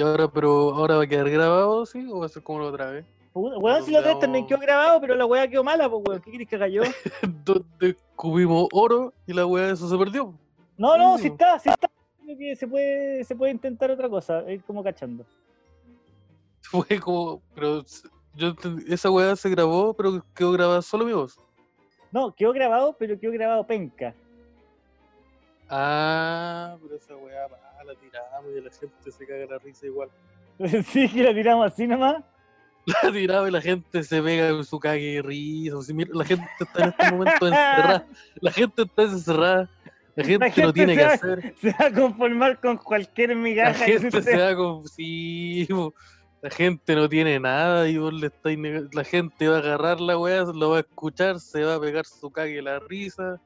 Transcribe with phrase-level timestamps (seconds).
[0.00, 2.08] Y ahora, pero ahora va a quedar grabado, ¿sí?
[2.10, 3.04] ¿O va a ser como la otra vez?
[3.34, 6.02] Puta, Weón, si la otra vez también quedó grabado, pero la weá quedó mala, pues
[6.08, 6.22] weón.
[6.22, 6.80] ¿Qué querés que haga yo?
[7.44, 10.32] Donde cubimos oro y la weá eso se perdió.
[10.78, 11.90] No, no, si está, si está.
[12.24, 15.26] Creo que se puede, se puede intentar otra cosa, ir como cachando.
[16.62, 17.84] Fue como, pero
[18.36, 18.54] yo
[18.88, 21.38] esa weá se grabó, pero quedó grabada solo mi voz.
[22.10, 24.14] No, quedó grabado, pero quedó grabado penca.
[25.68, 27.46] Ah, pero esa weá
[27.80, 30.08] va, la tiramos y la gente se caga la risa igual.
[30.86, 32.22] sí, que la tiramos así nomás.
[33.02, 35.76] La tiramos y la gente se pega con su cague de risa.
[35.76, 38.06] o sea, mira, la gente está en este momento encerrada.
[38.40, 39.70] La gente está encerrada.
[40.16, 41.54] La gente, no gente tiene se que va- hacer.
[41.60, 44.88] Se va a conformar con cualquier La migaja que gente se se va con.
[44.88, 45.94] Sí, po.
[46.42, 48.58] la gente no tiene nada y vos le estáis
[48.92, 52.06] La gente va a agarrar la weá, lo va a escuchar, se va a pegar
[52.06, 53.40] su cague la risa.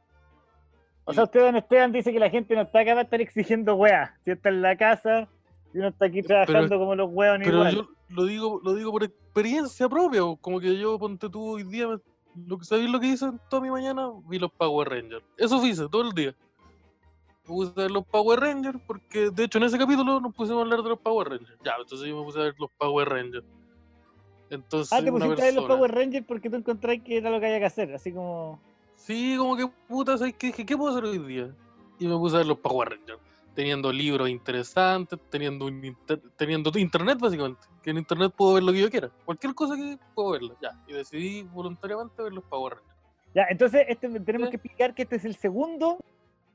[1.07, 3.75] O sea, usted, don Esteban, dice que la gente no está acá para estar exigiendo
[3.75, 4.17] weá.
[4.25, 5.29] Si está en la casa
[5.75, 7.75] y uno está aquí trabajando como los weón Pero igual.
[7.75, 11.89] yo lo digo, lo digo por experiencia propia, como que yo ponte tú hoy día,
[12.47, 15.25] lo que sabéis lo que hice toda mi mañana, vi los Power Rangers.
[15.37, 16.35] Eso hice todo el día.
[17.43, 20.61] Me puse a ver los Power Rangers, porque de hecho en ese capítulo nos pusimos
[20.61, 21.59] a hablar de los Power Rangers.
[21.65, 23.45] Ya, entonces yo me puse a ver los Power Rangers.
[24.51, 27.41] Entonces, Ah, te pusiste a ver los Power Rangers porque tú encontrás que era lo
[27.41, 27.93] que había que hacer.
[27.95, 28.59] Así como.
[29.07, 30.47] Sí, como que puta, ¿sabes qué?
[30.49, 31.51] Dije, ¿qué puedo hacer hoy día?
[31.99, 33.19] Y me puse a ver los Power Rangers.
[33.55, 37.61] Teniendo libros interesantes, teniendo un inter- teniendo internet básicamente.
[37.83, 39.11] Que en internet puedo ver lo que yo quiera.
[39.27, 40.55] Cualquier cosa que puedo verla.
[40.63, 40.71] Ya.
[40.89, 42.95] Y decidí voluntariamente ver los Power Rangers.
[43.35, 44.51] Ya, entonces este, tenemos Sí.
[44.53, 45.99] que explicar que este es el segundo,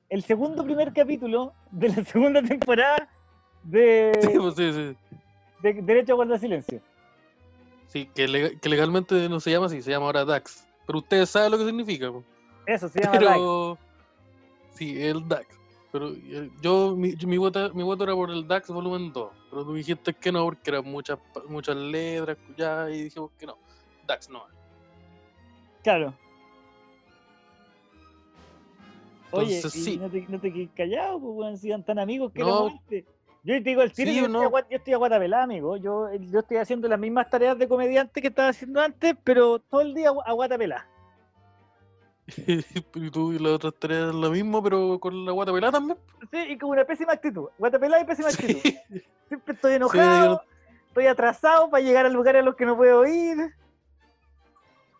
[0.09, 3.07] el segundo primer capítulo de la segunda temporada
[3.63, 4.97] de, Sí, pues, sí, sí.
[5.61, 6.81] de Derecho a guardar silencio.
[7.87, 10.65] Sí, que, lega- que legalmente no se llama así, se llama ahora DAX.
[10.87, 12.11] Pero ustedes saben lo que significa.
[12.11, 12.23] po.
[12.69, 13.25] Eso se llama Dax.
[13.25, 13.77] Pero.
[14.75, 15.59] Sí, el DAX.
[15.91, 19.31] Pero eh, yo, mi, mi, voto, mi voto era por el DAX volumen 2.
[19.49, 21.17] Pero tú dijiste que no, porque eran muchas,
[21.47, 23.57] muchas letras, ya, y dijimos que no.
[24.05, 24.43] DAX no.
[25.83, 26.13] Claro.
[29.31, 29.97] Oye, Entonces, y sí.
[29.97, 32.69] no te, no te quedes callado, pues, weón, sigan tan amigos que No.
[33.41, 34.49] Yo te digo el tiro, Sí, yo, no.
[34.49, 35.77] yo estoy a Guatapelá, amigo.
[35.77, 39.81] Yo, yo estoy haciendo las mismas tareas de comediante que estaba haciendo antes, pero todo
[39.81, 40.85] el día a Guatapelá.
[42.95, 45.97] y tú y las otras tres lo mismo, pero con la guata pelada también.
[46.31, 47.49] Sí, y con una pésima actitud.
[47.57, 48.61] Guatapelá y pésima actitud.
[49.27, 50.41] Siempre estoy enojado, no-
[50.87, 53.37] estoy atrasado para llegar al lugar a los que no puedo ir.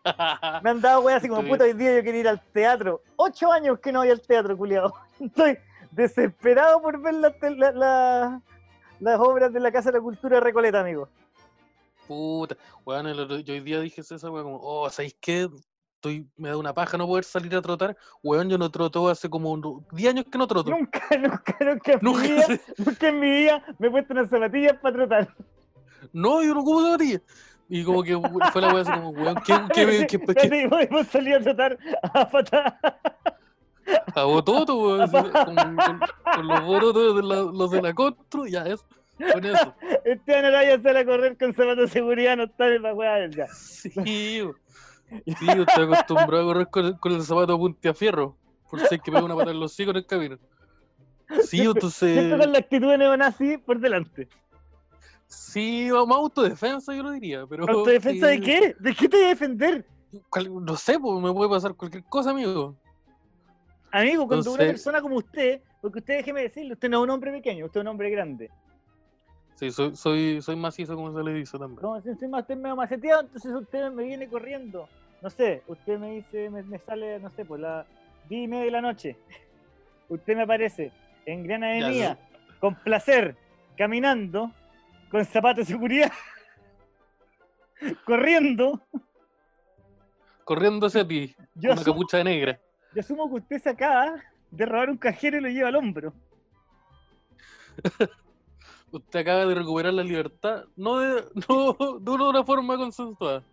[0.64, 3.02] Me han dado weas así como puta hoy día yo quiero ir al teatro.
[3.16, 4.94] Ocho años que no voy al teatro, culiado.
[5.20, 5.58] Estoy
[5.92, 8.42] desesperado por ver la tel- la- la-
[9.00, 11.10] las obras de la Casa de la Cultura Recoleta, amigo.
[12.08, 15.48] Puta, weón, otro- yo hoy día dije esa weón como, oh, ¿sabéis qué?
[16.00, 17.98] Estoy, me da una paja no poder salir a trotar.
[18.24, 20.72] Weón, yo no troto hace como un- 10 años que no troto.
[20.72, 24.30] Nunca, nunca, nunca en, Nunca mi vida, nunca en mi vida me he puesto unas
[24.30, 25.36] zapatillas para trotar.
[26.14, 27.22] No, yo no como zapatillas.
[27.68, 28.18] Y como que
[28.54, 30.20] fue la weá así como, weón, ¿qué, qué, qué,
[30.90, 31.78] qué, salido a trotar
[32.14, 32.80] a patada.
[34.16, 38.86] a bototo, weón, con, los borotos de la, los de la Contru, ya eso,
[39.34, 39.76] con eso.
[40.06, 43.48] Esteban Araya sale a correr con zapatos de seguridad, no está en la weá ya.
[43.48, 44.56] Sí, weón.
[45.25, 48.36] Sí, yo estoy acostumbrado a correr con el, con el zapato punte a fierro,
[48.70, 50.38] por si hay que pegar una pata en los hocico en el camino.
[51.44, 54.28] Sí, entonces, Siempre con la actitud de neonazi por delante.
[55.28, 57.69] sí, más autodefensa yo lo diría, pero...
[57.69, 58.75] ¿Autodefensa de sí, qué?
[58.80, 59.86] ¿De qué te voy a defender?
[60.62, 62.75] No sé, pues me puede pasar cualquier cosa, amigo.
[63.92, 67.31] Amigo, cuando una persona como usted, porque usted déjeme decirle, usted no es un hombre
[67.31, 68.50] pequeño, usted es un hombre grande.
[69.56, 71.81] Sí, soy, soy, soy macizo como se le dice también.
[71.81, 74.88] Como si usted es medio maceteado, entonces usted me viene corriendo.
[75.22, 77.85] No sé, usted me dice, me, me sale, no sé, pues la
[78.30, 79.18] 10 y media de la noche.
[80.09, 80.91] Usted me aparece
[81.25, 82.18] en Gran Avenida,
[82.59, 83.35] con placer,
[83.78, 84.52] caminando,
[85.12, 86.12] con zapatos de seguridad,
[88.06, 88.81] corriendo.
[90.44, 92.60] Corriendo hacia ti, Yo una asumo, capucha negra.
[92.95, 94.15] yo asumo que usted se acaba
[94.50, 96.12] de robar un cajero y lo lleva al hombro.
[98.92, 103.44] Usted acaba de recuperar la libertad, no de, no, de una forma consensuada.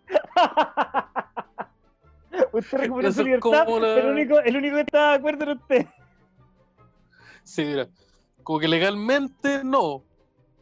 [2.52, 5.86] Usted recuperó su libertad, la- el único, el único que estaba de acuerdo era usted.
[7.42, 7.88] Sí, mira,
[8.42, 10.02] como que legalmente no,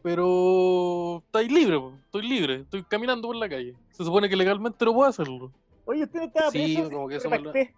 [0.03, 3.75] pero estáis libre, estoy libre, estoy caminando por la calle.
[3.91, 5.51] Se supone que legalmente no puedo hacerlo.
[5.85, 6.91] Oye, usted no estaba Sí, preso.
[6.91, 7.73] como que eso pacté.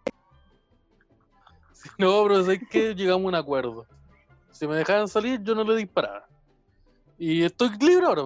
[1.97, 3.85] No, pero es que llegamos a un acuerdo.
[4.51, 6.25] Si me dejaban salir, yo no le disparaba.
[7.17, 8.21] Y estoy libre ahora.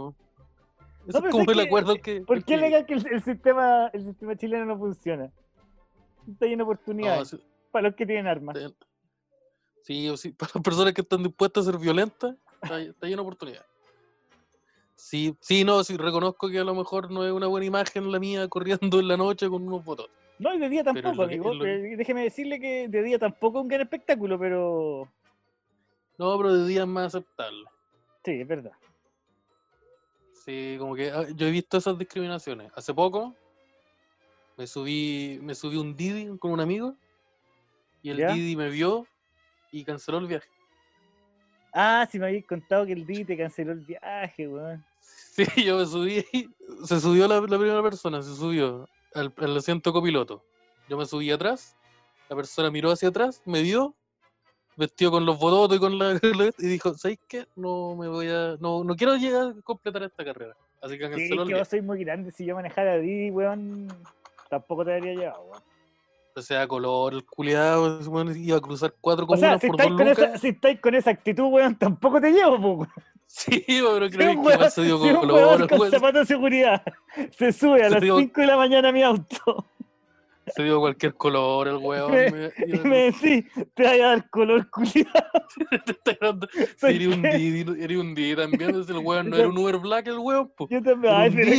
[1.08, 2.22] Eso pero es como el que- acuerdo que.
[2.22, 5.30] ¿Por qué legal que el, el sistema, el sistema chileno no funciona?
[6.32, 7.40] Está lleno de No, oportunidades sí,
[7.72, 8.58] para los que tienen armas.
[8.58, 8.76] sí,
[9.84, 13.22] sí, o sí, para las personas que están dispuestas a ser violentas, está, está lleno
[13.24, 13.68] de oportunidades.
[14.96, 18.20] Sí, sí, no, sí, reconozco que a lo mejor no es una buena imagen la
[18.20, 20.12] mía corriendo en la noche con unos botones.
[20.38, 21.52] No, y de día tampoco, amigo.
[21.60, 25.08] que- eh, Déjeme decirle que de día tampoco es un gran espectáculo, pero
[26.18, 27.66] No, pero de día es más aceptable.
[28.24, 28.72] sí, es verdad.
[30.46, 32.72] Sí, como que ah, yo he visto esas discriminaciones.
[32.76, 33.36] Hace poco
[34.58, 36.96] me subí, me subí un Didi con un amigo
[38.02, 38.34] y el ¿Ya?
[38.34, 39.08] Didi me vio
[39.72, 40.50] y canceló el viaje.
[41.74, 44.84] Ah, si me habéis contado que el Didi te canceló el viaje, weón.
[45.00, 46.26] Sí, yo me subí,
[46.84, 50.44] se subió la, la primera persona, se subió al, al asiento copiloto.
[50.90, 51.78] Yo me subí atrás,
[52.30, 53.96] la persona miró hacia atrás, me vio,
[54.76, 56.20] vestido con los bototos y con la
[56.58, 57.46] y dijo, ¿sabes qué?
[57.56, 60.56] No me voy a, no, no quiero llegar a completar esta carrera.
[60.82, 62.32] Así que Sí, canceló es el que vos sois muy grande.
[62.32, 63.88] Si yo manejara Didi, weón,
[64.52, 65.64] tampoco te habría llevado, weón.
[66.36, 68.00] O sea, color, el culiado,
[68.36, 70.30] iba a cruzar cuatro O sea, comunas si por estáis, dos con lucas.
[70.30, 72.90] esa, si estáis con esa actitud, weón, tampoco te llevo, po, weón.
[73.26, 76.26] Sí, pero creo un que weón, se dio si un color, con weón, zapatos de
[76.36, 76.84] seguridad
[77.38, 79.66] se sube a Se las dio- 5 de la mañana a mi auto
[80.54, 82.12] se dio cualquier color el weón.
[82.12, 85.48] Me- me- y me decís, te vaya a dar color culiado.
[86.78, 90.18] Sería un Didi, era un Didi también, el weón no era un Uber Black el
[90.18, 90.68] weón, po.
[90.70, 91.52] Yo también, ay, pero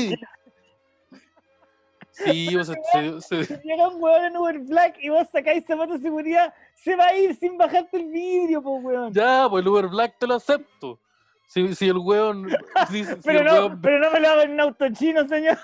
[2.13, 5.65] Sí, o sea, se, se- si llega un weón en Uber Black y vos sacáis
[5.67, 9.13] zapatos de seguridad, se va a ir sin bajarte el vidrio, po, weón.
[9.13, 10.99] ya, pues el Uber Black te lo acepto.
[11.47, 12.49] Si, si el weón,
[12.91, 15.27] si, si pero, el no, weón- pero no me lo hago en un auto chino,
[15.29, 15.59] señor.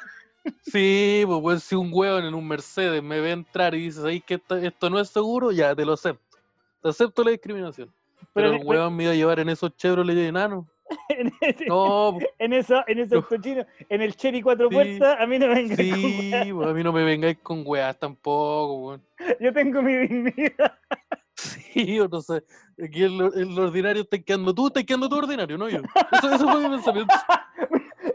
[0.62, 4.20] sí, pues weón, si un weón en un Mercedes me ve entrar y dice, ahí
[4.20, 6.38] que esto, esto no es seguro, ya, te lo acepto.
[6.82, 7.92] Te acepto la discriminación.
[8.34, 10.64] Pero, Pero, el weón me iba a llevar en esos Chevrolet enanos.
[11.08, 15.17] en, ese- No, en eso, en ese auto chino, en el Cherry cuatro Sí, puertas,
[15.20, 16.70] a mí no me con sí, weas.
[16.70, 19.02] a mí no me vengáis con weas tampoco, weón.
[19.40, 20.79] Yo tengo mi dignidad.
[21.40, 22.43] Sí, yo no sé.
[22.82, 25.82] Aquí el, el ordinario está quedando tú, estás quedando tú ordinario, no yo.
[26.11, 27.14] Eso, eso fue mi pensamiento.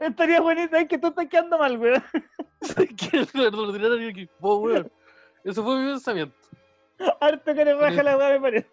[0.02, 2.04] Estaría bonito, es que tú estás quedando mal, weón.
[2.98, 4.92] Que el ordinario aquí, vos, weón.
[5.46, 6.36] Eso fue mi pensamiento.
[7.22, 8.70] Harto que le baja la weá, me parece.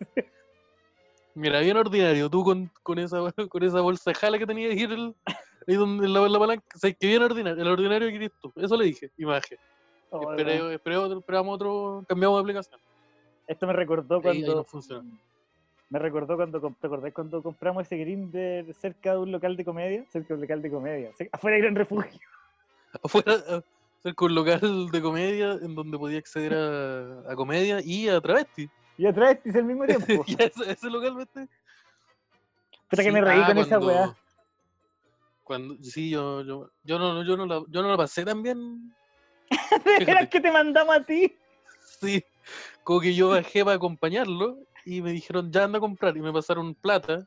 [1.41, 4.83] Mira, bien ordinario, tú con, con esa con esa bolsa de jala que tenías ahí,
[4.83, 5.15] el-
[5.67, 6.65] ahí donde la, la palanca.
[6.75, 8.53] O sea, que bien ordinario, el ordinario que eres tú.
[8.57, 9.59] Eso le dije, imagen.
[10.11, 10.31] Oh.
[10.33, 12.81] Esperé, esperé otro, esperamos otro, cambiamos de aplicación.
[13.47, 14.55] Esto me recordó Ahí, ahí cuando.
[14.57, 15.09] no funciona.
[15.89, 20.05] Me recordó cuando, ¿te acordás cuando compramos ese grinder cerca de un local de comedia?
[20.09, 22.21] Cerca de un local de comedia, afuera del Gran Refugio.
[23.05, 23.63] Afuera, a-
[24.03, 28.21] cerca de un local de comedia en donde podía acceder a, a comedia y a
[28.21, 28.69] travesti.
[29.01, 30.25] Y otra vez hice al mismo tiempo.
[30.27, 31.49] y a ese, ese local, ¿viste?
[32.91, 34.15] Pero que Sí, me reí ah, con esa weá.
[35.45, 38.95] Cuando, sí, yo, yo, yo, no, yo, no la, yo no la pasé tan bien.
[39.87, 40.29] Era fíjate.
[40.29, 41.35] que te mandamos a ti.
[42.01, 42.23] Sí,
[42.85, 46.15] como que yo bajé para acompañarlo y me dijeron, ya anda a comprar.
[46.17, 47.27] Y me pasaron plata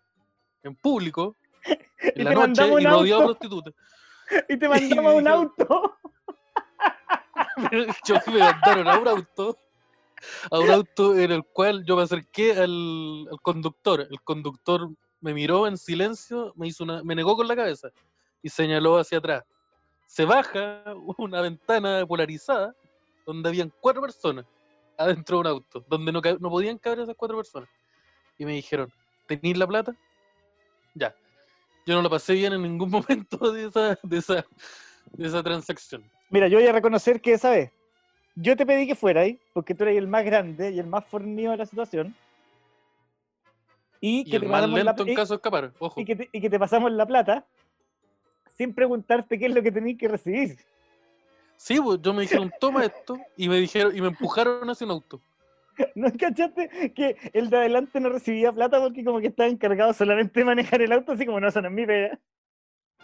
[0.61, 1.35] en público,
[2.15, 3.25] Y en la te noche, mandamos y un rodeado de auto.
[3.39, 3.73] prostitutas.
[4.47, 5.97] Y te mandamos a un dijeron- auto.
[8.05, 9.57] yo me mandaron a un auto,
[10.51, 14.07] a un auto en el cual yo me acerqué al, al conductor.
[14.09, 14.89] El conductor
[15.21, 17.89] me miró en silencio, me hizo una, me negó con la cabeza
[18.41, 19.43] y señaló hacia atrás.
[20.05, 20.83] Se baja
[21.17, 22.75] una ventana polarizada
[23.25, 24.45] donde habían cuatro personas
[24.97, 27.69] adentro de un auto, donde no, no podían caber esas cuatro personas.
[28.37, 28.91] Y me dijeron,
[29.27, 29.95] ¿tenéis la plata?
[30.93, 31.15] Ya.
[31.85, 34.45] Yo no la pasé bien en ningún momento de esa, de esa,
[35.11, 36.03] de esa transacción.
[36.29, 37.71] Mira, yo voy a reconocer que esa vez
[38.35, 41.05] yo te pedí que fueras ahí, porque tú eres el más grande y el más
[41.05, 42.15] fornido de la situación.
[44.01, 46.01] Y Y que, el te más pasamos la, lento en y- caso de escapar, ojo.
[46.01, 47.45] y que te, y que te pasamos la plata
[48.57, 50.57] sin preguntarte qué es lo que tenéis que recibir.
[51.57, 54.91] Sí, pues yo me dijeron, toma esto, y me dijeron, y me empujaron hacia un
[54.91, 55.21] auto.
[55.95, 60.39] ¿No cachaste que el de adelante no recibía plata porque como que estaba encargado solamente
[60.41, 62.19] de manejar el auto, así como no, eso no es mi pega?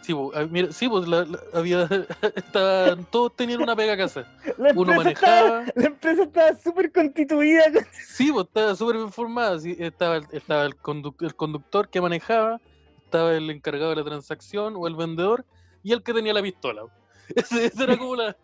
[0.02, 1.88] Sí, pues, mira, sí, pues la- la- había,
[2.36, 4.24] estaban, todos tenían una pega a casa.
[4.56, 7.64] La Uno estaba, manejaba, la empresa estaba súper constituida.
[7.92, 9.58] sí, pues estaba súper bien formada.
[9.58, 12.60] sí, estaba el, estaba el, conduc- el conductor que manejaba,
[13.04, 15.44] estaba el encargado de la transacción o el vendedor
[15.82, 16.82] y el que tenía la pistola.
[17.36, 18.36] Ese, ese era como la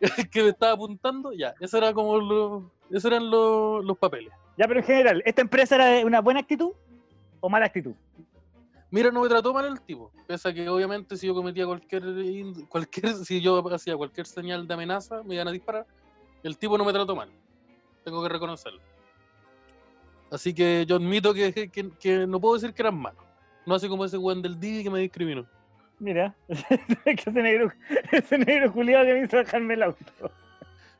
[0.00, 4.32] el que me estaba apuntando, ya, ese era como lo, esos eran los, los papeles.
[4.56, 6.72] Ya, pero en general, ¿esta empresa era de una buena actitud
[7.38, 7.92] o mala actitud?
[8.90, 10.12] Mira, no me trató mal el tipo.
[10.26, 12.02] Pese a que obviamente si yo cometía cualquier,
[12.68, 15.86] cualquier, si yo hacía cualquier señal de amenaza, me iban a disparar.
[16.42, 17.28] El tipo no me trató mal.
[18.04, 18.80] Tengo que reconocerlo.
[20.30, 23.22] Así que yo admito que, que- no puedo decir que eran malos.
[23.64, 25.46] No así como ese weón del Didi que me discriminó.
[25.98, 26.36] Mira,
[27.04, 27.72] ese negro,
[28.12, 30.04] ese negro culiado que me hizo bajarme el auto.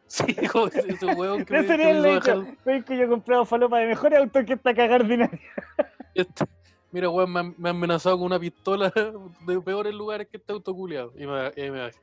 [0.09, 3.81] Sí, como ese, weón que me, que me hizo "Veis que yo he comprado falopa
[3.81, 5.40] de mejores autos que esta caga ordinaria.
[6.14, 6.45] Este,
[6.93, 8.93] Mira, weón, me, me han amenazado con una pistola
[9.47, 11.12] de peores lugares que este autoculeado.
[11.16, 11.99] Y me, y me bajé.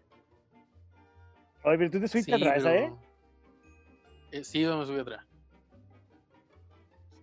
[1.64, 2.64] Oye, pero tú te subiste Sí, atrás.
[4.32, 5.24] Eh, sí, me subí atrás.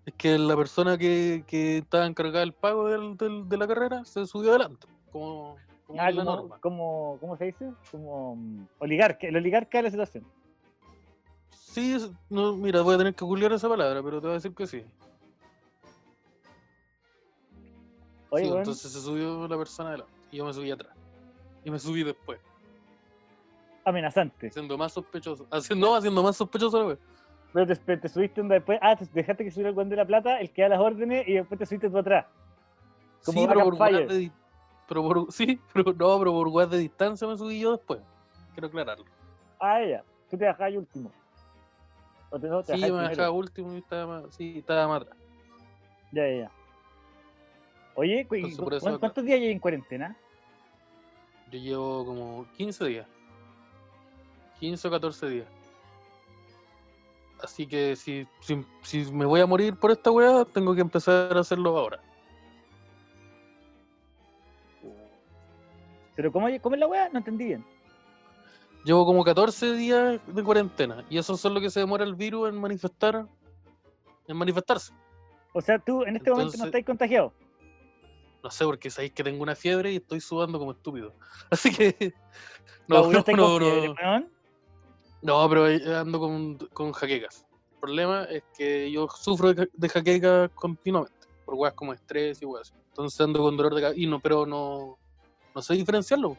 [0.07, 4.05] Es que la persona que, que estaba encargada del pago del- del- de la carrera
[4.05, 4.87] se subió adelante.
[5.13, 6.59] Como, como Ah, como, norma.
[6.61, 7.71] como, ¿cómo se dice?
[7.91, 10.25] Como mm, oligarca, el oligarca de la situación.
[11.51, 14.35] Sí, es- no, mira, voy a tener que googlear esa palabra, pero te voy a
[14.39, 14.83] decir que sí.
[18.31, 20.95] Oye, Sí, weón, entonces se subió la persona adelante y yo me subí atrás.
[21.65, 22.41] Y me subí después,
[23.85, 24.49] amenazante.
[24.49, 25.47] haciendo más sospechoso.
[25.51, 26.99] Haciendo, no, haciendo más sospechoso la.
[27.53, 28.79] Pero te, te- te subiste onda después.
[28.81, 31.27] Ah, te dejaste que subiera el guante de la plata, el que da las órdenes,
[31.27, 32.27] y después te subiste tú atrás.
[33.25, 34.33] Como Sí, pero por de,
[34.89, 38.01] pero por, sí, pero no, pero por weas de distancia me subí yo después.
[38.55, 39.05] Quiero aclararlo.
[39.59, 40.05] Ah, ya.
[40.31, 41.11] Tú te bajás ahí último.
[42.31, 45.19] O te, no, te Sí, me dejaba último y estaba más, sí, estaba más atrás.
[46.13, 46.51] Ya, ya, ya.
[48.01, 50.17] Oye, cu- Entonces, ¿cu- por eso ¿cuán- acá- ¿cuántos días llevas en cuarentena?
[51.53, 53.07] Yo llevo como 15 días.
[54.59, 55.47] 15 o 14 días.
[57.43, 61.37] Así que si, si, si me voy a morir por esta weá, tengo que empezar
[61.37, 62.01] a hacerlo ahora.
[66.17, 67.09] ¿Pero cómo, cómo es la weá?
[67.11, 67.65] No entendí bien.
[68.85, 72.49] Llevo como 14 días de cuarentena y eso es lo que se demora el virus
[72.49, 73.27] en manifestar,
[74.27, 74.95] en manifestarse.
[75.53, 77.33] O sea, tú en este momento no estás contagiado.
[78.43, 81.15] No sé, porque sabéis que tengo una fiebre y estoy sudando como estúpido.
[81.51, 82.15] Así que.
[82.89, 84.27] No, No, no, fiebre, no.
[85.23, 85.67] No, pero
[85.99, 87.45] ando con, con jaquecas.
[87.75, 92.41] El problema es que yo sufro de, ja- de jaquecas continuamente, por weas como estrés
[92.41, 92.73] y weas.
[92.89, 94.01] Entonces ando con dolor de cabeza.
[94.01, 94.99] Y no, pero no,
[95.55, 96.37] no sé diferenciarlo.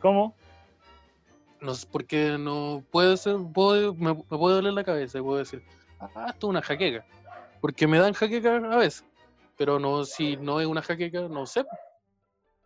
[0.00, 0.34] ¿Cómo?
[1.60, 5.62] No porque no puede ser, puedo- me, me puede doler la cabeza y puedo decir,
[6.00, 7.04] ah, esto es una jaqueca.
[7.62, 9.04] Porque me dan jaquecas a veces.
[9.56, 11.64] Pero no, si no es una jaqueca, no sé.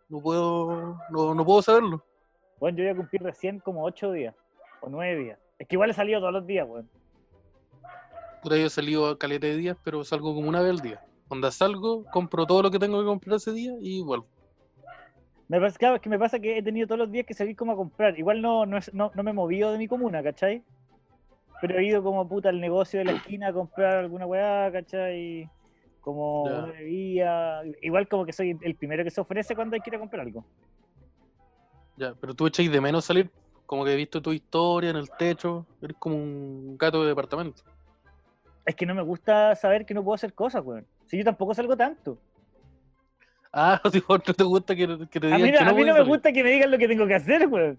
[0.07, 2.03] No puedo, no, no puedo saberlo.
[2.59, 4.35] Bueno, yo voy a cumplir recién como 8 días
[4.81, 5.39] o 9 días.
[5.59, 6.89] Es que igual he salido todos los días, weón.
[8.41, 11.01] Puta, yo he salido a caleta de días, pero salgo como una vez al día.
[11.27, 14.27] Cuando salgo, compro todo lo que tengo que comprar ese día y vuelvo.
[15.47, 17.55] Me pasa, claro, es que me pasa que he tenido todos los días que salir
[17.55, 18.17] como a comprar.
[18.17, 20.63] Igual no, no, es- no, no me he movido de mi comuna, ¿cachai?
[21.61, 25.49] Pero he ido como puta al negocio de la esquina a comprar alguna weá, ¿cachai?
[26.01, 27.61] Como una bebida.
[27.81, 30.25] Igual como que soy el primero que se ofrece cuando hay que ir a comprar
[30.25, 30.45] algo.
[31.97, 33.29] Ya, pero tú echáis de menos salir,
[33.65, 37.61] como que he visto tu historia en el techo, eres como un gato de departamento.
[38.65, 40.87] Es que no me gusta saber que no puedo hacer cosas, weón.
[41.07, 42.17] Si yo tampoco salgo tanto.
[43.51, 45.81] Ah, no te gusta que, que te A digan mí, no- que no a mí
[45.81, 46.07] no me salir.
[46.07, 47.77] gusta que me digan lo que tengo que hacer, weón.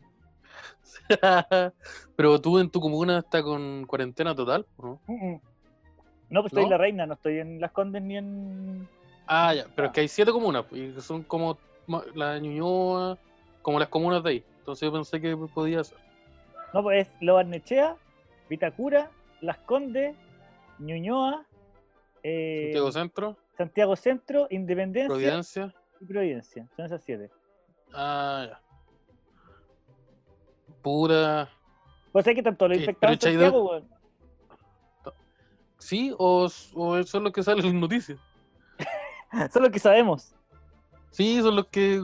[2.16, 5.00] pero tú en tu comuna estás con cuarentena total, ¿o ¿no?
[5.06, 5.40] Mm, mm.
[6.30, 8.88] No, pues estoy en la reina, no estoy en Las Condes ni en.
[9.26, 11.58] Ah, ya, pero es que hay siete comunas, pues, y son como
[12.14, 13.18] la Ñuñoa,
[13.62, 14.44] como las comunas de ahí.
[14.58, 15.98] Entonces yo pensé que podía ser.
[16.72, 17.96] No, pues es Lo Barnechea,
[18.48, 19.10] Vitacura,
[19.40, 20.16] Las Condes,
[20.78, 21.44] Ñuñoa,
[22.22, 25.74] eh, Santiago Centro, Santiago Centro, Independencia Providencia.
[26.00, 26.68] y Providencia.
[26.76, 27.30] Son esas siete.
[27.92, 28.60] Ah, ya.
[30.82, 31.48] Pura.
[32.12, 33.99] Pues hay que tanto lo echáis Santiago, weón.
[35.80, 36.14] ¿Sí?
[36.18, 38.18] ¿O, o eso es lo que sale en las noticias?
[39.32, 40.34] Eso es lo que sabemos.
[41.10, 42.00] Sí, son los que,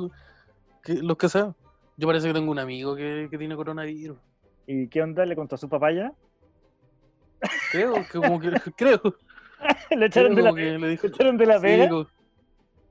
[0.83, 1.55] que los que saben.
[1.97, 4.19] Yo parece que tengo un amigo que, que tiene coronavirus.
[4.67, 5.25] ¿Y qué onda?
[5.25, 6.13] ¿Le contó a su papá ya?
[7.73, 9.01] Creo que como que creo.
[9.91, 11.07] ¿Le echaron, creo de la, le dijo.
[11.07, 11.89] ¿le echaron de la sí, pega?
[11.89, 12.07] como-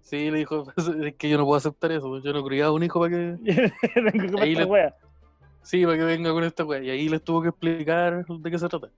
[0.01, 0.65] sí, le dijo,
[1.06, 3.38] es que yo no puedo aceptar eso, yo no criaba un hijo para que.
[3.94, 4.96] Comer Ahí esta le- wea.
[5.62, 6.84] Sí, para que venga con esta wea.
[6.84, 8.89] Y ahí les tuvo que explicar de qué se trata.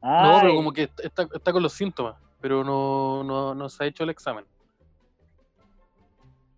[0.00, 3.68] No, Ay, pero como que est- está, está con los síntomas, pero no, no, no
[3.68, 4.44] se ha hecho el examen.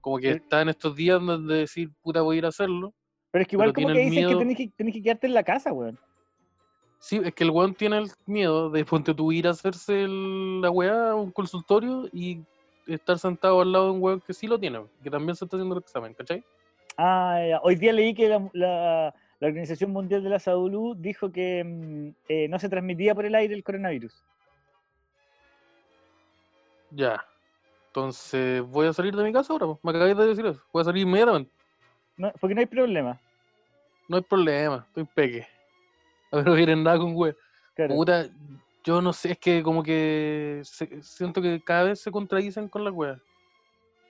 [0.00, 2.92] Como que está en estos días donde decir, puta, voy a ir a hacerlo.
[3.30, 5.34] pero es que igual como que el dicen que tenés, que tenés que quedarte en
[5.34, 5.98] la casa, weón.
[6.98, 10.60] Sí, es que el weón tiene el miedo de ponte tú ir a hacerse el-
[10.60, 12.42] la weá a un consultorio y
[12.86, 15.56] estar sentado al lado de un weón que sí lo tiene, que también se está
[15.56, 16.42] haciendo el examen, ¿cachai?
[16.98, 17.60] Ah, ya.
[17.62, 22.08] hoy día leí que la, la- la Organización Mundial de la Salud dijo que mm,
[22.28, 24.14] eh, no se transmitía por el aire el coronavirus.
[26.90, 27.24] Ya.
[27.88, 30.62] Entonces, voy a salir de mi casa ahora, me acabáis de decir eso.
[30.72, 31.50] Voy a salir inmediatamente.
[32.16, 33.20] No, porque no hay problema.
[34.08, 35.46] No hay problema, estoy peque.
[36.32, 37.36] A ver, no vienen nada con weón.
[37.74, 37.94] Claro.
[37.94, 38.28] Puta,
[38.84, 42.84] yo no sé, es que como que se- siento que cada vez se contradicen con
[42.84, 43.20] las weas.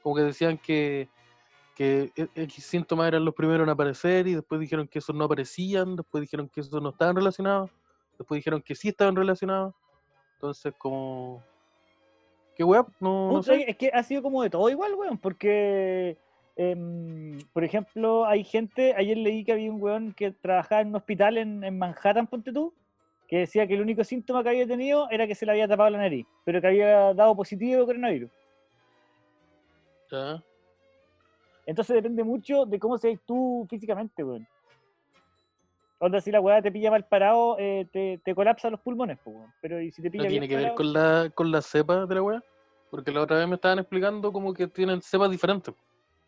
[0.02, 1.08] Como que decían que,
[1.74, 5.24] que e- X síntomas eran los primeros en aparecer y después dijeron que esos no
[5.24, 7.70] aparecían, después dijeron que esos no estaban relacionados,
[8.18, 9.74] después dijeron que sí estaban relacionados.
[10.34, 11.42] Entonces, como...
[12.56, 12.84] ¿Qué weá?
[13.00, 13.70] No, no Puta, sé.
[13.70, 16.18] Es que ha sido como de todo igual, weón, porque,
[16.56, 20.96] em, por ejemplo, hay gente, ayer leí que había un weón que trabajaba en un
[20.96, 22.74] hospital en, en Manhattan, ponte tú,
[23.28, 25.88] que decía que el único síntoma que había tenido era que se le había tapado
[25.90, 28.30] la nariz, pero que había dado positivo de coronavirus.
[30.10, 30.42] Ya.
[31.70, 34.44] Entonces depende mucho de cómo seas tú físicamente, weón.
[36.00, 39.52] Onda, si la weá te pilla mal parado, eh, te, te colapsa los pulmones, weón.
[39.62, 42.06] Pero y si te pilla ¿No bien tiene que ver con la, con la cepa
[42.06, 42.42] de la weá?
[42.90, 45.72] Porque la otra vez me estaban explicando como que tienen cepas diferentes.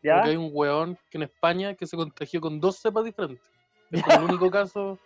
[0.00, 0.14] ¿Ya?
[0.18, 3.44] Porque hay un weón que en España que se contagió con dos cepas diferentes.
[3.90, 4.96] Es el único caso.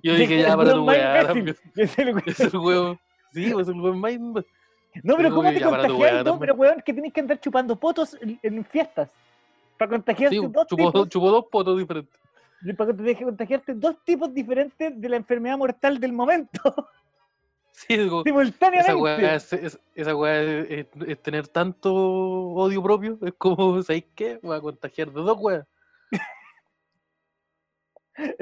[0.00, 1.22] Yo dije, ya, para tu weá.
[1.74, 3.00] es el weón- Es el weón.
[3.32, 4.12] Sí, pues el weón más.
[4.12, 4.52] imbécil.
[5.02, 6.24] No, pero ¿cómo te contagias?
[6.24, 9.10] No, pero weón, que tenés que andar chupando potos en fiestas.
[9.82, 12.20] Para contagiarte Sí, dos chupó, tipos, chupó dos potos diferentes.
[12.78, 16.60] para que te contagiarte dos tipos diferentes de la enfermedad mortal del momento,
[17.72, 19.02] Sí, digo, esa simultáneamente.
[19.02, 23.18] weá, es, es- esa weá es, es- es tener tanto odio propio.
[23.22, 24.38] Es como, ¿sabéis qué?
[24.40, 25.66] Voy a contagiar de dos weas.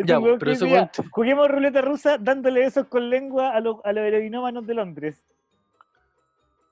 [0.04, 4.04] Ya, pero que ese juguemos ruleta rusa dándole besos con lengua a los, a los
[4.04, 5.23] heroinómanos de Londres.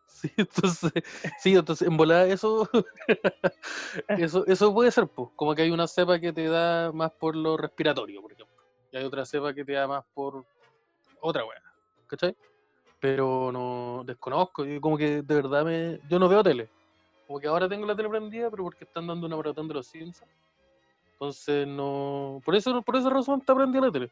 [0.18, 0.92] Sí, entonces,
[1.38, 2.68] sí, entonces en volada eso,
[4.08, 7.36] eso, eso puede ser, pues, como que hay una cepa que te da más por
[7.36, 8.56] lo respiratorio, por ejemplo,
[8.90, 10.44] y hay otra cepa que te da más por
[11.20, 11.62] otra weá,
[12.06, 12.34] ¿cachai?
[13.00, 16.68] Pero no desconozco, yo como que de verdad me, yo no veo tele,
[17.26, 19.86] como que ahora tengo la tele prendida, pero porque están dando una maratón de los
[19.86, 20.32] Simpsons,
[21.12, 24.10] entonces no, por eso, por esa razón está prendida la tele,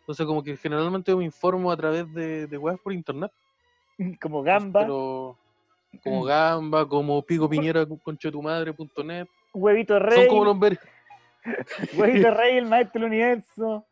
[0.00, 3.32] entonces como que generalmente yo me informo a través de, de weas por internet.
[4.20, 5.36] Como gamba, Pero
[6.04, 9.26] como Gamba, como Pico Piñera conchetumadre.net.
[9.52, 10.78] huevito Son rey, como los ver.
[11.96, 13.84] huevito rey, el maestro del universo.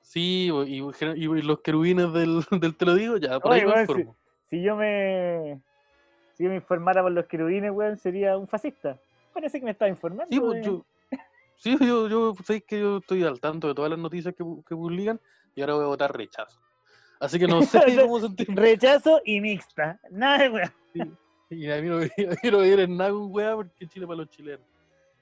[0.00, 4.16] Sí, y, los querubines del, del te lo digo, ya, por ahí Oye, weón, informo.
[4.50, 5.60] Si yo me
[6.34, 8.98] si yo me informara por los querubines, weón, sería un fascista.
[9.32, 10.28] Parece que me estaba informando.
[10.30, 10.84] Sí, pues yo,
[11.56, 14.76] sí, yo, yo, sabéis que yo estoy al tanto de todas las noticias que, que
[14.76, 15.20] publican
[15.54, 16.60] y ahora voy a votar rechazo.
[17.22, 18.60] Así que no sé cómo sentirme.
[18.60, 20.00] Rechazo y mixta.
[20.10, 21.18] Nada de weón.
[21.50, 22.00] Y a mí no,
[22.52, 24.66] no me vienen nada con weá porque Chile para los chilenos.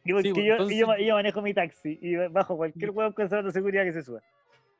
[0.03, 2.91] Y porque Sí, pues, yo, entonces- y yo, yo manejo mi taxi y bajo cualquier
[2.93, 4.23] weón con zapatos de seguridad que se suba.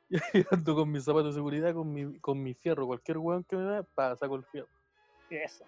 [0.33, 3.55] Yo ando con mis zapatos de seguridad, con mi, con mi fierro, cualquier weón que
[3.55, 4.67] me da, pa, saco el fierro.
[5.29, 5.63] Eso.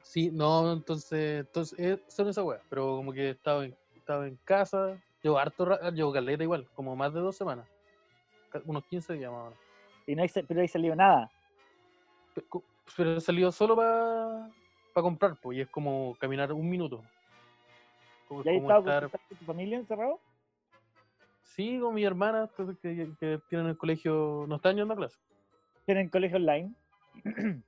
[0.00, 4.36] Sí, no, entonces, entonces eh, son esas weas, pero como que estaba en, estaba en
[4.44, 7.66] casa, llevo harto, llevo caleta igual, como más de dos semanas,
[8.64, 9.65] unos 15 días más o menos.
[10.06, 11.30] Y no hay, pero no hay salido nada.
[12.96, 17.02] Pero he salido solo para comprar, pues, y es como caminar un minuto.
[18.28, 20.20] Como, ¿Y ahí como estado con, estar, tu- con tu familia encerrado?
[21.42, 25.18] sí, con mi hermana, que, que, que tienen el colegio, no están yendo a clase.
[25.86, 26.74] Tienen colegio online.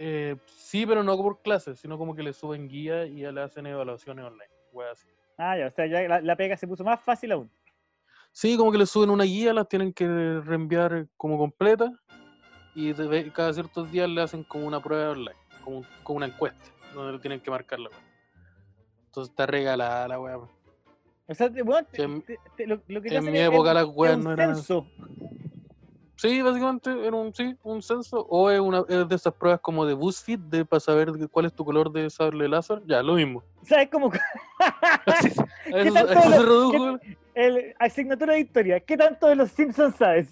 [0.00, 3.40] Eh, sí, pero no por clases, sino como que le suben guía y ya le
[3.40, 4.48] hacen evaluaciones online,
[4.92, 5.08] así.
[5.36, 7.50] Ah, ya, o sea, ya la, la pega se puso más fácil aún.
[8.40, 11.90] Sí, como que les suben una guía, las tienen que reenviar como completa
[12.72, 12.94] y
[13.32, 17.14] cada ciertos días le hacen como una prueba online, como, un- como una encuesta, donde
[17.14, 17.90] le tienen que marcar la.
[19.06, 20.38] Entonces está regalada la weá.
[20.38, 20.50] pues.
[21.26, 23.38] O sea, te- te- Sí, en- te- te- lo, lo que te En hacen mi
[23.40, 24.86] es- época es- las es weas no eran censo.
[26.14, 29.84] Sí, básicamente era un, sí, un censo, o es, una, es de esas pruebas como
[29.84, 33.42] de BuzzFeed, de para saber cuál es tu color de sable láser, ya, lo mismo.
[33.64, 34.12] ¿Sabes cómo?
[35.06, 35.28] Así-
[35.72, 36.98] a eso, tanto a eso lo- se redujo.
[37.38, 38.80] El, asignatura de historia.
[38.80, 40.28] ¿Qué tanto de los Simpsons sabes?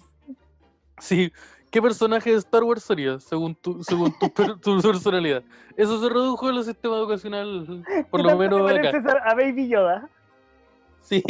[0.99, 1.31] Sí,
[1.71, 5.41] ¿qué personaje de Star Wars sería según tu, según tu, per- tu personalidad?
[5.77, 9.21] Eso se redujo en el sistema educacional, por ¿Qué lo te menos acá.
[9.25, 10.09] a, a Baby Yoda?
[11.01, 11.23] Sí.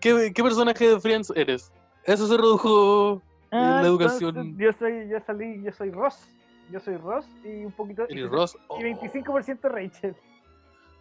[0.00, 1.72] ¿Qué, qué personaje de Friends eres?
[2.04, 4.58] Eso se redujo en Ah, la entonces, educación.
[4.58, 6.28] Yo soy, yo salí, yo soy Ross.
[6.70, 8.04] Yo soy Ross y un poquito.
[8.10, 8.58] Y, Ross.
[8.78, 10.14] y 25% Rachel.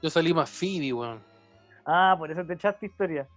[0.01, 1.19] yo salí más Phoebe, weón.
[1.85, 3.27] Ah, por eso te echaste historia.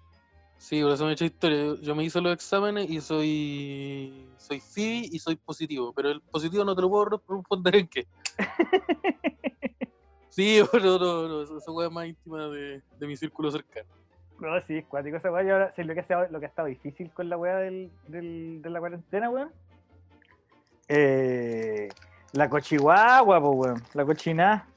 [0.58, 1.74] Sí, por eso me he hecho historia.
[1.80, 6.64] Yo, me hice los exámenes y soy soy Phoebe y soy positivo, pero el positivo
[6.64, 8.06] no te lo puedo re- responder en qué.
[10.30, 13.88] Sí, pero no, no, esa weá es más íntima de, de mi círculo cercano.
[14.38, 15.42] No, sí, es cuático esa weá.
[15.42, 17.56] Y ahora, sí, lo, que ha estado, lo que ha estado difícil con la weá
[17.56, 19.50] del, del, de la cuarentena, weón.
[20.86, 21.88] Eh,
[22.34, 23.82] la cochihuahua, po, weón.
[23.94, 24.68] La cochina.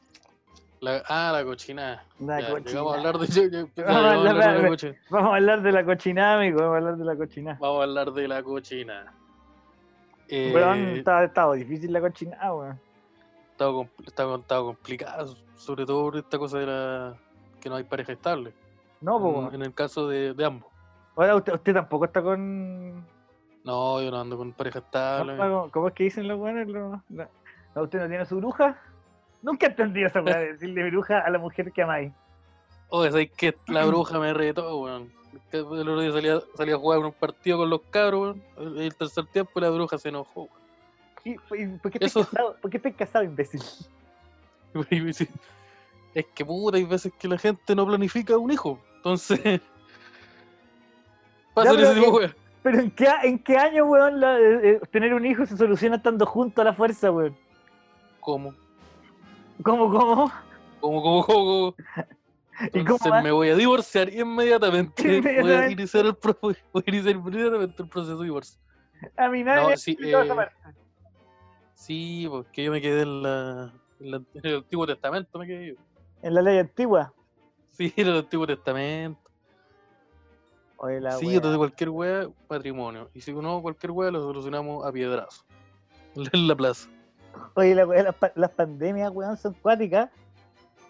[0.82, 2.04] La, ah, la cochinada.
[2.20, 4.96] La Ya, a hablar de, Vamos a hablar hablar de la cochina.
[5.12, 6.58] Vamos a hablar de la cochina, amigo.
[6.60, 7.58] Vamos a hablar de la cochina.
[7.62, 9.14] Vamos a hablar de la cochina.
[10.28, 12.80] Eh, Weón, estaba, estaba difícil la cochina, weón.
[13.60, 17.16] compl- estaba, estaba complicado, sobre todo por esta cosa de la
[17.60, 18.52] que no hay pareja estable.
[19.02, 20.72] No, po, en, el caso de, de ambos.
[21.16, 23.06] Ahora usted, usted tampoco está con.
[23.64, 25.38] No, yo no ando con pareja estable.
[25.38, 27.04] ¿Cómo, cómo es que dicen los no,
[27.76, 28.80] ¿Usted no tiene su bruja?
[29.42, 32.12] Nunca he entendido esa weá de decirle bruja a la mujer que amáis.
[32.90, 35.12] Oh, es que la bruja me retó, weón.
[35.52, 38.78] El otro día salía, salía a jugar un partido con los cabros, weón.
[38.80, 40.62] El tercer tiempo la bruja se enojó, weón.
[41.24, 41.38] ¿Y, y
[41.78, 42.56] por, qué estás Eso- casado?
[42.62, 43.62] ¿Por qué estás casado, imbécil?
[46.14, 48.78] Es que puta, hay veces que la gente no planifica un hijo.
[48.98, 49.40] Entonces.
[51.54, 52.36] Pasa ese tipo weá.
[52.64, 55.96] Pero ¿en qué, en qué año, weón, la- eh, eh, tener un hijo se soluciona
[55.96, 57.36] estando juntos a la fuerza, weón?
[58.20, 58.54] ¿Cómo?
[59.64, 60.32] ¿Cómo, cómo?
[60.80, 61.76] ¿Cómo, cómo, cómo?
[62.62, 63.22] ¿Y cómo Entonces va?
[63.22, 64.94] me voy a divorciar inmediatamente.
[65.06, 65.72] Voy a Inmediatamente.
[65.74, 68.60] iniciar el, pro- voy a iniciar inmediatamente el proceso de divorcio.
[69.18, 70.54] A mí nadie No, sí, esa eh, parte.
[71.76, 75.70] Sí, porque yo me quedé en, la, en, la- en el Antiguo Testamento, me quedé
[75.70, 75.74] yo.
[76.22, 77.14] En la ley antigua.
[77.72, 79.20] Sí, en el Antiguo Testamento.
[80.78, 81.36] Oye, la sí, wea.
[81.38, 83.10] entonces cualquier wea, patrimonio.
[83.14, 85.44] Y si no, cualquier wea lo solucionamos a piedrazo.
[86.34, 86.90] En la plaza.
[87.56, 90.10] Oye, la las, pa- las pandemias, weón, son cuáticas.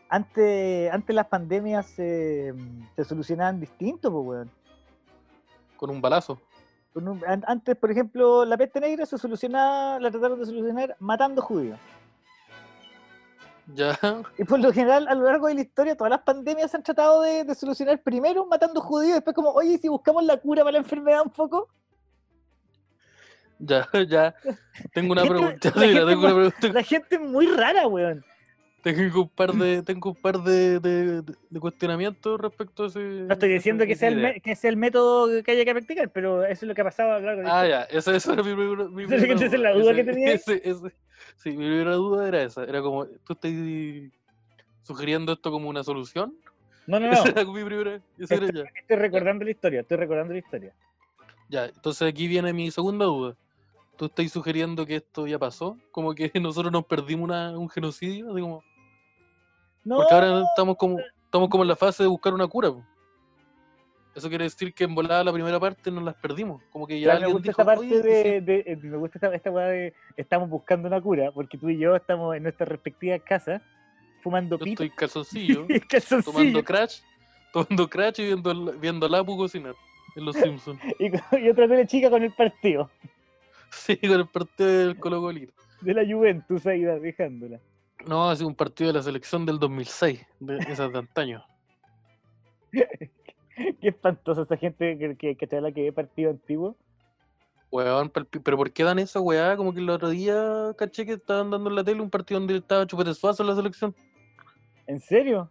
[0.09, 2.53] Antes, antes las pandemias se,
[2.95, 4.51] se solucionaban distinto, pues, weón.
[5.77, 6.39] Con un balazo.
[6.93, 10.95] Con un- an- Antes, por ejemplo, la peste negra se solucionaba, la trataron de solucionar
[10.99, 11.79] matando judíos.
[13.73, 13.97] Ya.
[14.37, 16.83] Y por lo general, a lo largo de la historia, todas las pandemias se han
[16.83, 20.63] tratado de, de solucionar primero matando judíos, después como, oye, ¿y si buscamos la cura
[20.63, 21.69] para la enfermedad un poco.
[23.61, 24.35] Ya, ya.
[24.93, 25.71] Tengo una pregunta.
[25.75, 26.67] la Mira, gente tengo una pregunta.
[26.73, 28.25] La gente es muy rara, weón.
[28.83, 32.99] Tengo un par de, tengo un par de, de, de- cuestionamientos respecto a ese.
[32.99, 36.43] No estoy diciendo que sea, el que sea el método que haya que practicar, pero
[36.43, 38.41] eso es lo que ha pasado a lo largo de Ah, ya, esa, esa era
[38.41, 40.31] mi primera, mi Esa es primera esa es la duda que tenía.
[40.33, 40.95] ese- ese-
[41.37, 42.63] sí, mi primera duda era esa.
[42.63, 43.51] Era como, ¿tú estás
[44.81, 46.33] sugiriendo esto como una solución?
[46.87, 47.13] No, no, no.
[47.13, 48.01] Esa era mi primera.
[48.17, 48.63] esa era ya.
[48.75, 50.73] Estoy recordando la historia, estoy recordando la historia.
[51.49, 53.35] Ya, entonces aquí viene mi segunda duda.
[54.01, 55.77] ¿Tú estás sugiriendo que esto ya pasó?
[55.91, 58.63] Como que nosotros nos perdimos una- un genocidio, así como-
[59.83, 62.71] No, porque ahora estamos como, estamos como en la fase de buscar una cura.
[62.71, 62.83] po.
[64.15, 66.63] Eso quiere decir que en volada la primera parte nos las perdimos.
[66.71, 69.19] Como que ya ya me gusta dijo, esta parte "Oye, de, de- eh, me gusta
[69.19, 72.69] esta, esta weá de estamos buscando una cura, porque tú y yo estamos en nuestras
[72.69, 73.61] respectivas casas
[74.23, 77.01] fumando yo pito estoy calzoncillo, y calzoncillo, tomando crash,
[77.53, 79.75] tomando crash y viendo, viendo a Lapu cocinar
[80.15, 80.81] en Los Simpsons.
[80.97, 82.89] y otra tele chica con el partido
[83.71, 85.53] Sí, con el partido del Colo Colito.
[85.81, 87.59] de la Juventus ahí dejándola.
[88.05, 91.43] No, ha sido un partido de la selección del 2006, de esas de antaño.
[93.81, 96.75] Qué espantosa esa gente que, que, que te habla que ve partido antiguo.
[97.71, 99.55] Weón, pero ¿por qué dan esa weá?
[99.55, 102.57] Como que el otro día caché que estaban dando en la tele un partido donde
[102.57, 103.95] estaba Chupete Suazo en la selección.
[104.87, 105.49] ¿En serio?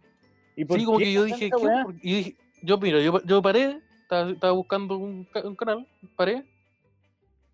[0.55, 1.83] ¿Y por Sí, como qué que yo dije, ¿qué?
[2.03, 6.45] Y dije, yo, mira, yo, yo paré, estaba, estaba buscando un, un canal, paré,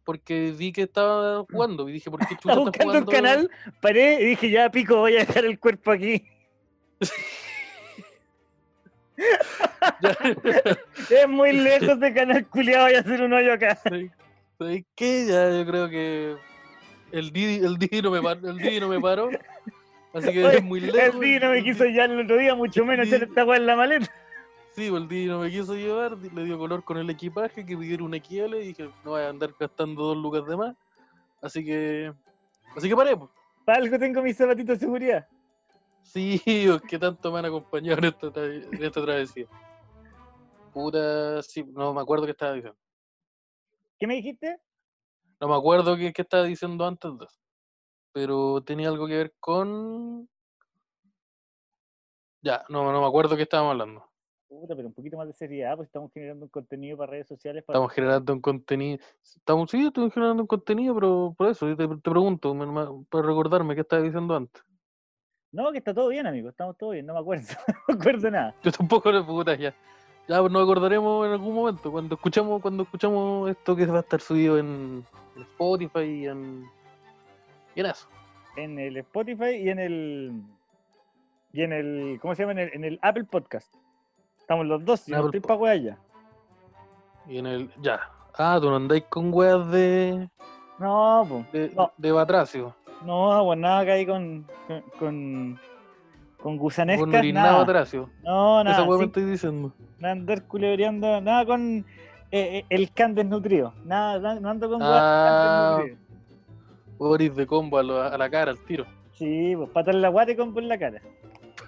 [0.08, 3.12] porque vi que estaba jugando y dije, ¿por qué chucha Estaba está buscando un jugando?
[3.12, 6.24] canal, paré y dije, ya pico, voy a dejar el cuerpo aquí.
[11.10, 13.76] Es muy lejos de canal culiado, voy a hacer un hoyo acá.
[13.84, 14.12] ¿sabes-
[14.58, 15.26] ¿sabes qué?
[15.28, 16.36] Ya yo creo que
[17.12, 19.30] el Didi, el Didi no me paró, el Didi no me paró,
[20.14, 21.16] así que Oye, es muy lejos.
[21.16, 23.44] El día no me quiso Didi- ya el otro día, mucho menos Didi- echar esta
[23.46, 24.12] weá en la maleta.
[24.78, 28.06] Sí, el Didi no me quiso llevar, le dio color con el equipaje, que pidieron
[28.06, 30.76] un XL y dije, no voy a andar gastando dos lucas de más.
[31.42, 32.14] Así que,
[32.76, 33.32] así que paré, pues.
[33.66, 35.28] Para algo tengo mis zapatitos de seguridad.
[36.04, 36.40] Sí,
[36.88, 39.48] que tanto me han acompañado en esta, tra- en esta travesía.
[40.72, 42.78] Puta, sí, no me acuerdo qué estaba diciendo.
[43.98, 44.62] ¿Qué me dijiste?
[45.42, 47.40] No me acuerdo qué, qué estaba diciendo antes de eso.
[48.14, 50.30] Pero tenía algo que ver con...
[52.44, 54.08] Ya, no, no me acuerdo qué estábamos hablando.
[54.48, 57.64] Puta, pero un poquito más de seriedad, pues estamos generando un contenido para redes sociales.
[57.66, 57.78] Para...
[57.78, 59.00] Estamos generando un contenido.
[59.22, 62.56] Estamos, sí, estamos generando un contenido, pero por eso yo te, te pregunto,
[63.10, 64.64] para recordarme qué estaba diciendo antes.
[65.52, 68.32] No, que está todo bien, amigo, estamos todo bien, no me acuerdo, no me acuerdo
[68.32, 68.56] nada.
[68.64, 69.74] Yo tampoco le puta ya.
[70.28, 74.20] Ya nos acordaremos en algún momento, cuando escuchamos, cuando escuchamos esto que va a estar
[74.20, 75.06] subido en,
[75.36, 76.66] en Spotify y en,
[77.76, 78.08] y en eso.
[78.58, 80.42] En el Spotify y en el.
[81.54, 82.20] Y en el.
[82.22, 82.54] ¿Cómo se llama?
[82.54, 83.74] En el, en el Apple Podcast.
[84.48, 85.98] Estamos los dos, yo no estoy pa' weá ya.
[87.28, 87.70] Y en el.
[87.82, 88.00] Ya.
[88.38, 90.30] Ah, tú no andáis con weas de.
[90.80, 91.52] No, pues.
[91.52, 91.92] de, No.
[91.98, 92.74] de Batracio.
[93.04, 94.48] No, pues nada que hay con.
[94.70, 94.82] con.
[94.98, 95.60] con,
[96.42, 97.58] con gusanescas, no eres nada.
[97.58, 98.10] Batracio.
[98.24, 98.78] No, nada.
[98.78, 99.74] Esa wea me sin- estoy diciendo.
[100.00, 101.80] nada andar culebreando, nada con
[102.32, 103.74] eh, eh, el can desnutrido.
[103.84, 105.76] Nada, no ando con weá Ah.
[105.80, 106.08] can desnutrido.
[107.00, 108.86] Boris de combo a, lo- a la cara, al tiro.
[109.12, 111.02] Sí, pues patar la guate con por la cara.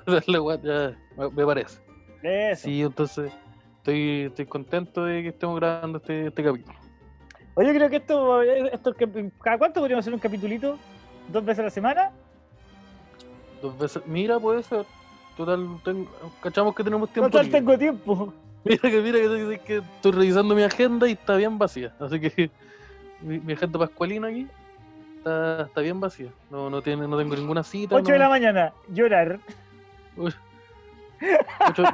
[0.08, 1.82] Wea, ya, me- me parece.
[2.24, 2.64] Eso.
[2.68, 3.32] Sí, entonces
[3.78, 6.78] estoy, estoy contento de que estemos grabando este, este capítulo.
[7.56, 8.96] Oye, creo que esto, esto
[9.42, 10.78] ¿cada cuánto podríamos hacer un capitulito?
[11.32, 12.12] ¿Dos veces a la semana?
[13.62, 14.02] Dos veces.
[14.06, 14.86] Mira, puede ser.
[15.36, 16.10] Total, tengo-
[16.42, 17.30] cachamos que tenemos tiempo.
[17.30, 17.60] Total, libre.
[17.60, 18.34] tengo tiempo.
[18.66, 21.94] Mira que mira que, que estoy revisando mi agenda y está bien vacía.
[21.98, 22.52] Así que
[23.22, 24.48] mi, mi agenda pascualina aquí
[25.18, 26.30] está, está bien vacía.
[26.50, 27.96] No, no tiene, no tengo ninguna cita.
[27.96, 29.40] 8 de la mañana, llorar.
[30.18, 30.34] Uy.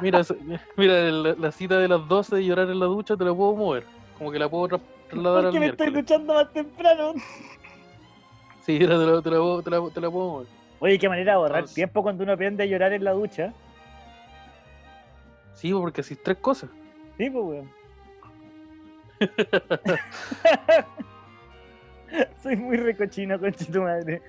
[0.02, 0.22] Mira,
[0.76, 3.54] mira la, la cita de las 12 de llorar en la ducha te la puedo
[3.56, 3.84] mover.
[4.18, 6.06] Como que la puedo tra- trasladar ¿Por al qué me estoy miércoles.
[6.08, 7.12] duchando más temprano?
[8.64, 10.46] Sí, te la, te la puedo- te la- te la puedo mover.
[10.78, 13.52] Oye, qué manera de ahorrar Entonces- tiempo cuando uno aprende a llorar en la ducha.
[15.54, 16.68] Sí, porque así tres cosas.
[17.16, 17.70] Sí, pues, weón.
[22.42, 24.22] Soy muy recochino, conche tu madre.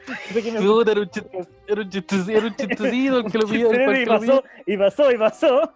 [0.60, 4.06] Puta, era un chiste- era un chistecito, era un chistecito el que lo Pero y
[4.06, 5.74] pasó, y pasó, y pasó.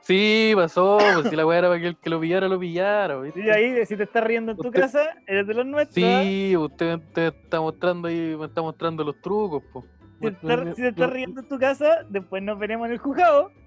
[0.00, 3.20] Sí, pasó, pues si la weá era para que el que lo pillara lo pillara,
[3.20, 3.40] ¿viste?
[3.40, 6.04] Y ahí, si te estás riendo en tu Usted- casa, eres de los nuestros.
[6.04, 6.22] ¿ah?
[6.24, 9.82] Sí, usted, usted está mostrando ahí, me está mostrando los trucos, po.
[10.20, 12.98] Si, te estás- si te estás riendo en tu casa, después nos veremos en el
[12.98, 13.52] juzgado.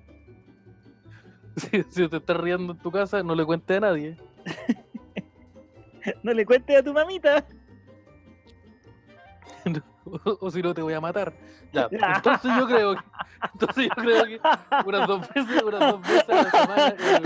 [1.58, 4.18] Si, si te estás riendo en tu casa, no le cuentes a nadie.
[6.22, 7.46] No le cuentes a tu mamita.
[10.06, 11.34] o, o si no te voy a matar.
[11.76, 13.02] Ya, entonces yo creo que,
[13.54, 14.40] entonces yo creo que
[14.86, 17.22] unas dos veces, unas dos veces a la semana, eh,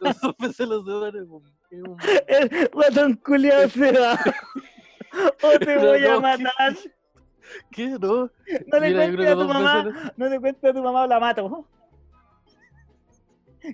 [0.00, 1.28] unas dos veces a la semana es
[1.82, 4.18] un- El guatón culiado se va.
[5.42, 6.76] O te voy a matar.
[7.72, 7.88] ¿Qué?
[7.88, 7.98] ¿No?
[7.98, 9.82] No le cuentes a tu mamá.
[9.82, 11.68] veces- No le cuentes a tu mamá o la mato.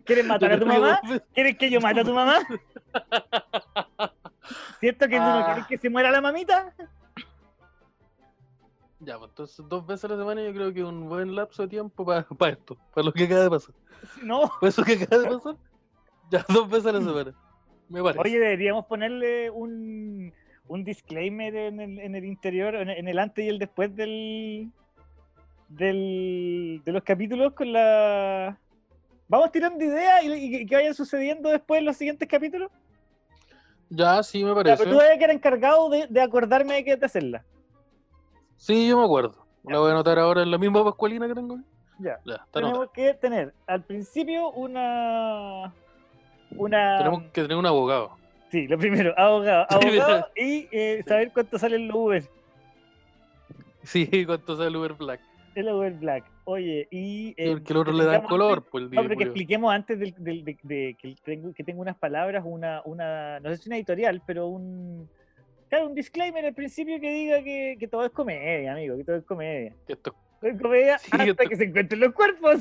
[0.04, 1.00] ¿Quieres matar a tu mamá?
[1.34, 2.38] ¿Quieres que yo mate a tu mamá?
[4.80, 5.44] ¿Cierto que tú no Ah.
[5.46, 6.72] quieres que se muera la mamita?
[9.04, 11.68] Ya, pues entonces dos veces a la semana yo creo que un buen lapso de
[11.68, 12.20] tiempo para
[12.52, 13.74] esto, para lo que acaba de pasar.
[14.22, 14.50] No.
[14.60, 15.56] Para eso que acaba de pasar,
[16.30, 17.34] ya dos veces a la semana.
[17.88, 18.20] Me parece.
[18.20, 20.32] Oye, deberíamos ponerle un,
[20.68, 23.94] un disclaimer en el, en el interior, en el, en el antes y el después
[23.94, 24.70] del,
[25.68, 28.58] del de los capítulos con la...
[29.28, 32.70] Vamos tirando ideas y, y que vayan sucediendo después en los siguientes capítulos.
[33.90, 34.76] Ya, sí, me Ya, parece.
[34.84, 37.44] pero tú debes quedar encargado de, de acordarme de que de hacerla.
[38.56, 39.46] Sí, yo me acuerdo.
[39.64, 39.72] Ya.
[39.74, 41.58] La voy a anotar ahora en la misma pascualina que tengo.
[41.98, 42.18] Ya.
[42.52, 45.72] Tenemos que tener al principio una...
[46.56, 46.98] Una...
[46.98, 48.16] Tenemos que tener un abogado.
[48.50, 52.24] Sí, lo primero, abogado, abogado y eh, saber cuánto salen los Uber.
[53.82, 55.20] Sí, cuánto sale el Uber Black.
[55.54, 56.24] El Uber Black.
[56.44, 57.34] Oye, y.
[57.36, 59.72] eh, Porque el otro le da color, antes- pues el No, día pero que expliquemos
[59.72, 63.40] antes del, del- de, de que, tengo, que tengo unas palabras, una, una.
[63.40, 65.08] No sé si una editorial, pero un.
[65.74, 69.16] Claro, un disclaimer al principio que diga que, que todo es comedia, amigo, que todo
[69.16, 69.74] es comedia.
[69.88, 72.60] Que Esto, es comedia Sí, hasta esto- que se encuentren los cuerpos.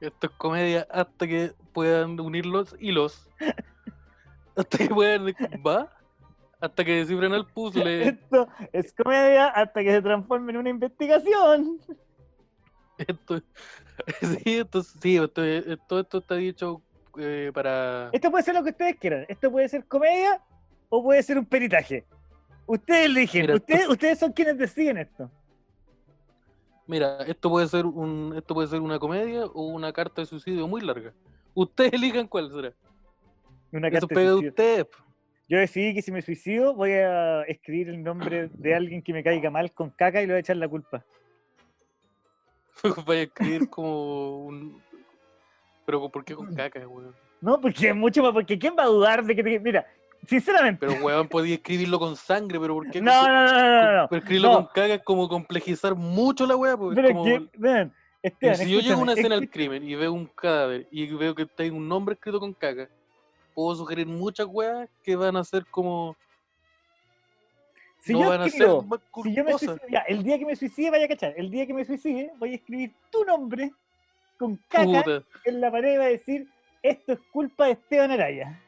[0.00, 3.28] esto es comedia hasta que puedan unir los hilos.
[4.56, 5.26] Hasta que puedan.
[5.66, 5.92] ¿Va?
[6.60, 8.08] Hasta que descifren el puzzle.
[8.08, 11.80] Esto es comedia hasta que se transforme en una investigación.
[12.98, 13.38] Esto,
[14.20, 16.82] sí, esto, sí, esto, eh, todo esto está dicho
[17.18, 18.10] eh, para.
[18.12, 19.24] Esto puede ser lo que ustedes quieran.
[19.28, 20.40] Esto puede ser comedia
[20.88, 22.04] o puede ser un peritaje.
[22.68, 23.40] Ustedes eligen.
[23.40, 25.30] Mira, ustedes, ustedes son quienes deciden esto.
[26.86, 30.68] Mira, esto puede ser un, esto puede ser una comedia o una carta de suicidio
[30.68, 31.14] muy larga.
[31.54, 32.74] Ustedes elijan cuál será.
[33.72, 34.86] Una Eso carta de pega de ustedes.
[35.48, 39.24] Yo decidí que si me suicido voy a escribir el nombre de alguien que me
[39.24, 41.02] caiga mal con caca y le voy a echar la culpa.
[43.06, 44.82] Vaya a escribir como un.
[45.86, 47.14] Pero ¿por qué con caca, weón?
[47.40, 49.58] No, porque es mucho más, porque ¿quién va a dudar de que te...
[49.58, 49.86] Mira,
[50.26, 50.86] sinceramente.
[50.86, 53.00] Pero weón, podía escribirlo con sangre, pero ¿por qué?
[53.00, 54.08] No, no, no, no, no.
[54.08, 54.54] Pero escribirlo no.
[54.56, 57.24] con caca es como complejizar mucho la weá, Pero es es como.
[57.24, 61.06] que, Esteban, si yo llego a una escena del crimen y veo un cadáver y
[61.06, 62.88] veo que está un nombre escrito con caca,
[63.54, 66.16] puedo sugerir muchas weas que van a ser como.
[68.00, 68.68] si no yo van a ser
[69.22, 69.52] si yo me
[69.90, 72.52] ya, el día que me suicide, vaya a cachar, el día que me suicide, voy
[72.52, 73.72] a escribir tu nombre
[74.36, 75.22] con caca Puta.
[75.44, 76.48] en la pared y va a decir,
[76.82, 78.60] esto es culpa de Esteban Araya.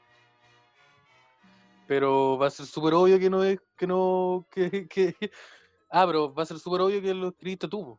[1.91, 3.59] Pero va a ser súper obvio que no es.
[3.77, 4.47] que no.
[4.49, 4.87] que.
[4.87, 5.13] que...
[5.91, 7.99] Ah, pero va a ser súper obvio que lo escribiste tú.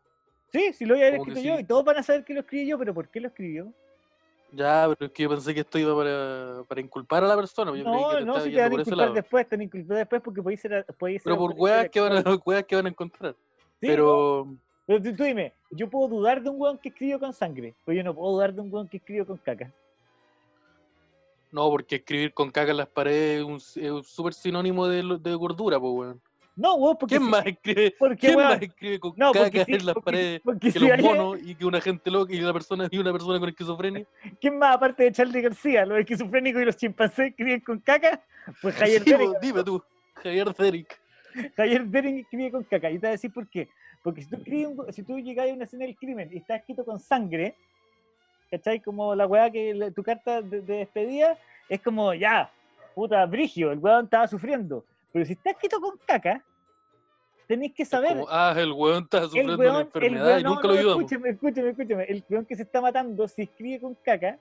[0.50, 1.62] Sí, sí lo voy a haber que escrito yo sí.
[1.62, 3.74] y todos van a saber que lo escribí yo, pero ¿por qué lo escribió?
[4.54, 7.76] Ya, pero es que yo pensé que esto iba para, para inculpar a la persona.
[7.76, 9.64] Yo creí No, que te no, si te van a inculpar después, te van a
[9.66, 12.86] inculpar después porque podéis ser, podéis Pero por weas que, van a, weas que van
[12.86, 13.36] a encontrar.
[13.82, 14.46] Sí, pero.
[14.48, 14.58] ¿no?
[14.88, 17.98] Pero tú, tú dime, yo puedo dudar de un weón que escribió con sangre, pero
[17.98, 19.70] yo no puedo dudar de un weón que escribió con caca.
[21.52, 23.40] No, porque escribir con caca en las paredes
[23.76, 26.22] es un, súper sinónimo de, de gordura, pues, weón.
[26.56, 29.66] No, weón, porque ¿Quién si- más escribe, porque, ¿quién weón, más escribe con no, caca
[29.66, 32.34] si- en las porque- paredes porque que si los monos y que una gente loca
[32.34, 34.06] y una persona y una persona con esquizofrenia?
[34.40, 38.24] ¿Quién más aparte de Charlie García, los esquizofrénicos y los chimpancés escriben con caca?
[38.62, 39.82] Pues Javier Sí, dime tú,
[40.16, 41.00] Javier Derrick.
[41.56, 42.90] Javier Derek escribe con caca.
[42.92, 43.70] Y te voy a decir por qué.
[44.04, 46.84] Porque si tú, escribes si tú llegas a una escena del crimen y está escrito
[46.84, 47.56] con sangre,
[48.52, 48.82] ¿cachai?
[48.82, 51.38] Como la weá que tu carta de, de despedida
[51.70, 52.52] es como, ya,
[52.94, 54.86] puta, brigio, el weón estaba sufriendo.
[55.12, 56.44] Pero si está escrito con caca,
[57.48, 58.12] tenéis que saber.
[58.14, 60.80] Como, ah, el weón está sufriendo weón, una el enfermedad weón- y nunca no, lo
[60.80, 61.04] ayudamos.
[61.04, 62.04] Escúchame, escúchame, escúchame.
[62.04, 64.38] El weón que se está matando, si escribe con caca,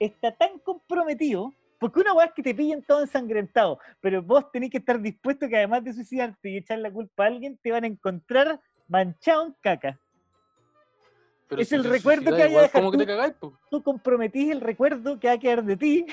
[0.00, 1.52] está tan comprometido.
[1.78, 5.46] Porque una weá es que te pillen todo ensangrentado, pero vos tenés que estar dispuesto
[5.46, 9.44] que además de suicidarte y echar la culpa a alguien, te van a encontrar manchado
[9.44, 10.00] en caca.
[11.48, 13.08] Pero es si el te recuerdo que haya dejado que te tú.
[13.10, 13.58] cagáis, po.
[13.70, 16.06] Tú comprometís el recuerdo que va a quedar de ti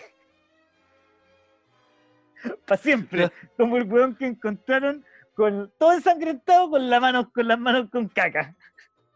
[2.68, 3.32] para siempre.
[3.58, 5.04] Como el weón que encontraron
[5.36, 8.56] con todo ensangrentado con, la mano, con las manos con caca.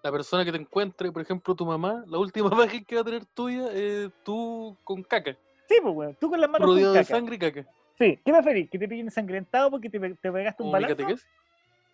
[0.04, 3.06] La persona que te encuentre, por ejemplo, tu mamá, la última imagen que va a
[3.06, 5.36] tener tuya es tú con caca,
[5.68, 7.16] Sí, pues weón, tú con las manos rodeado con de caca.
[7.16, 7.66] sangre y caca.
[8.00, 8.70] Sí, ¿qué preferís?
[8.70, 10.96] ¿Que te pillen ensangrentado porque te, te pegaste un balazo?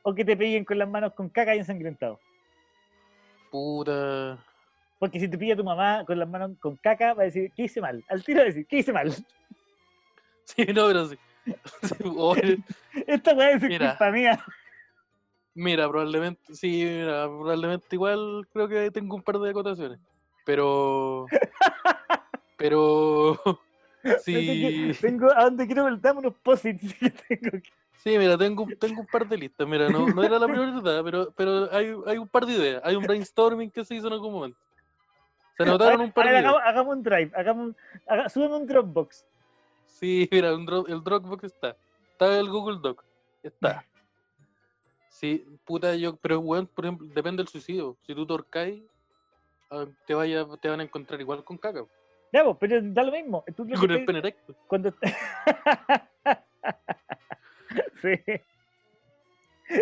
[0.04, 2.20] ¿O que te pillen con las manos con caca y ensangrentado?
[3.54, 4.44] Puta.
[4.98, 7.66] Porque si te pilla tu mamá con las manos con caca, va a decir, ¿qué
[7.66, 8.04] hice mal?
[8.10, 9.14] Al tiro va a decir, ¿qué hice mal?
[10.46, 11.18] Sí, no, pero sí.
[13.08, 13.92] Esta weá es Mira.
[13.92, 14.44] culpa mía.
[15.54, 20.00] Mira, probablemente, sí, mira, probablemente igual creo que tengo un par de acotaciones.
[20.46, 21.28] Pero.
[22.58, 23.40] Pero.
[24.26, 27.72] Sí, Tengo, a donde quiero voltar unos posits que tengo que-
[28.04, 29.68] sí, mira, tengo, tengo un par de listas.
[29.68, 32.82] Mira, no, no era la prioridad, pero, pero hay, hay un par de ideas.
[32.84, 34.58] Hay un brainstorming que se hizo en algún momento.
[35.58, 36.46] Se notaron un par de ideas.
[36.46, 37.76] hagamos, hagamos un drive, hagamos un,
[38.08, 39.26] haga- súbeme un Dropbox.
[39.86, 41.76] Sí, mira, un dro- el Dropbox está.
[42.12, 43.04] Está el Google Doc.
[43.44, 43.86] Está.
[45.10, 47.96] Sí, puta, yo, pero weón, por ejemplo, depende del suicidio.
[48.06, 48.84] Si tú torcáis,
[49.70, 51.86] ah, te vaya, te van a encontrar igual con caca.
[52.34, 53.44] Ya, pues, pero da lo mismo.
[53.56, 54.36] Tú lo con el pene
[54.68, 54.94] cuando
[58.02, 58.20] sí.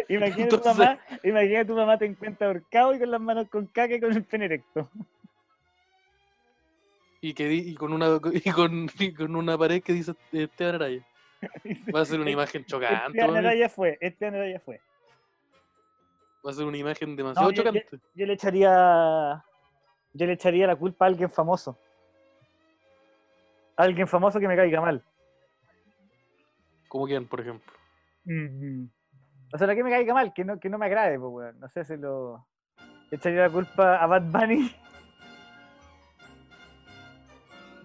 [0.09, 3.95] Imagina tu mamá, imagina tu mamá te encuentra ahorcado y con las manos con caca
[3.95, 4.89] y con el pene erecto.
[7.19, 10.75] Y que di- y con una y con, y con una pared que dice Esteban
[10.75, 11.05] Araya.
[11.95, 13.17] Va a ser una imagen chocante.
[13.19, 13.37] Esteban.
[13.37, 14.79] Araya fue, Esteban Araya fue.
[16.45, 17.99] Va a ser una imagen demasiado yo- chocante.
[18.15, 19.43] Yo le echaría
[20.13, 21.77] yo le echaría la culpa a alguien famoso.
[23.77, 25.03] A alguien famoso que me caiga mal.
[26.87, 27.71] Como quién, por ejemplo.
[29.53, 31.59] O sea, no que me caiga mal, que no, que no me agrade, pues, weón.
[31.59, 32.47] No sé si lo.
[33.11, 34.71] Echaría la culpa a Bad Bunny.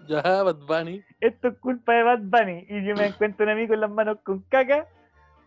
[0.07, 1.03] Ya, Bad Bunny.
[1.19, 2.65] Esto es culpa de Bad Bunny.
[2.69, 4.87] Y yo me encuentro un amigo en las manos con caca,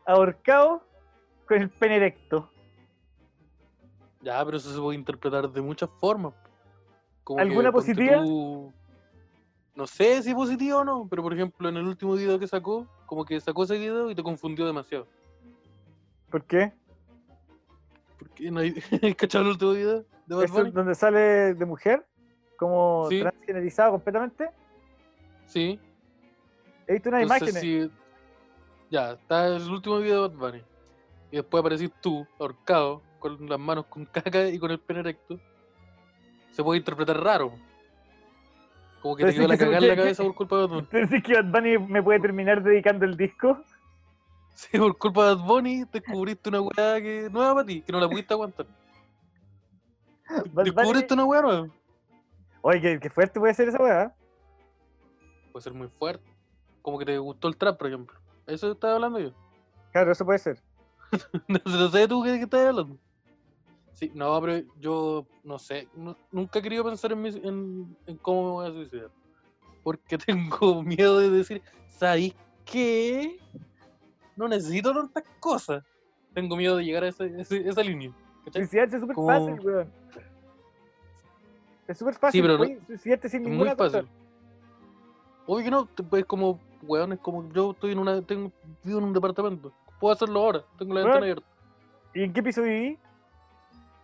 [0.05, 0.87] ahorcado,
[1.49, 2.51] con el pene erecto.
[4.21, 6.35] Ya, pero eso se puede interpretar de muchas formas.
[7.25, 8.23] Como que, ¿Alguna ponte positiva?
[8.23, 8.71] tú-
[9.81, 12.87] No sé si positiva o no, pero por ejemplo, en el último video que sacó,
[13.07, 15.07] como que sacó ese video y te confundió demasiado.
[16.31, 16.75] ¿Por qué?
[18.19, 18.75] Porque no hay...
[19.17, 22.07] ¿Cachado el último video de es donde sale de mujer?
[22.59, 23.21] Como Sí.
[23.21, 24.51] transgenerizado completamente.
[25.47, 25.81] Sí.
[26.87, 27.91] He visto unas Entonces, imágenes.
[27.91, 27.97] sí,
[28.91, 30.63] Ya, está el último video de Bad Bunny.
[31.31, 35.41] Y después aparecís tú, ahorcado, con las manos con caca y con el pene erecto.
[36.51, 37.55] Se puede interpretar raro.
[39.01, 40.71] Como que Pero te quedó la que cagada en la cabeza por culpa de Bad
[40.71, 40.87] Bunny.
[40.87, 43.59] ¿Tú decís que Bad Bunny me puede terminar dedicando el disco?
[44.55, 48.01] Sí, por culpa de Bad Bunny descubriste una weá que nueva para ti, que no
[48.01, 48.67] la pudiste aguantar.
[50.53, 51.69] Bad Descubriste Bunny- una weá nueva.
[52.63, 54.15] Oye, qué, qué fuerte puede ser esa weá.
[55.53, 56.25] Puede ser muy fuerte.
[56.83, 58.19] Como que te gustó el trap, por ejemplo.
[58.47, 59.33] Eso estaba hablando yo.
[59.93, 60.59] Claro, eso puede ser.
[61.49, 62.97] No sé tú qué, qué estás hablando.
[64.01, 65.87] Sí, no, pero yo no sé.
[65.95, 69.11] no- nunca he querido pensar en, mi- en, en cómo me voy a suicidar.
[69.83, 72.35] Porque tengo miedo de decir, ¿sabéis
[72.65, 73.39] qué?
[74.37, 75.85] No necesito tantas cosas.
[76.33, 77.25] Tengo miedo de llegar a esa,
[77.83, 78.11] línea.
[78.53, 79.93] Suicidarse es súper Como- fácil, weón.
[81.87, 82.41] Es súper fácil.
[82.43, 83.99] pero no- suicidarte sin Es muy ninguna cosa.
[84.03, 84.11] fácil.
[85.47, 88.51] Obvio que no, pues como, weón, es como yo estoy en una, tengo,
[88.85, 89.73] vivo en un departamento.
[89.99, 91.47] Puedo hacerlo ahora, tengo la ventana abierta.
[92.15, 92.97] ¿Y en qué piso viví?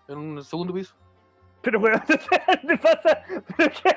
[0.08, 0.94] En un segundo piso.
[1.62, 3.22] Pero weón, ¿qué pasa?
[3.56, 3.96] ¿Pero qué?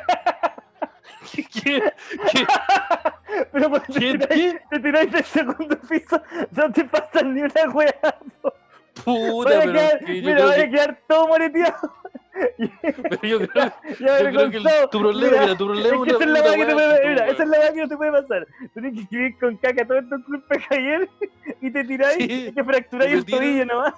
[1.32, 1.44] ¿Qué?
[1.44, 1.84] ¿Qué?
[2.32, 2.48] ¿Qué?
[3.52, 4.00] Pero te ¿Qué?
[4.18, 4.62] tiráis- ¿Qué?
[4.72, 7.94] te tiráis del segundo piso, no te pasa ni una weá.
[9.06, 11.94] Puta, Vaya pero quedar, que mira, vaya a que, quedar todo moreteado.
[13.10, 16.12] pero yo creo, Ya yo creo que el- tu problema, mira, tu problema Es que
[16.12, 18.48] esa es la que te puede mira, esa es la que no te puede pasar.
[18.74, 21.10] Tienes que escribir con caca todo culpa de Javier
[21.62, 23.94] y te tiráis Sí, y te fracturáis el tobillo nomás.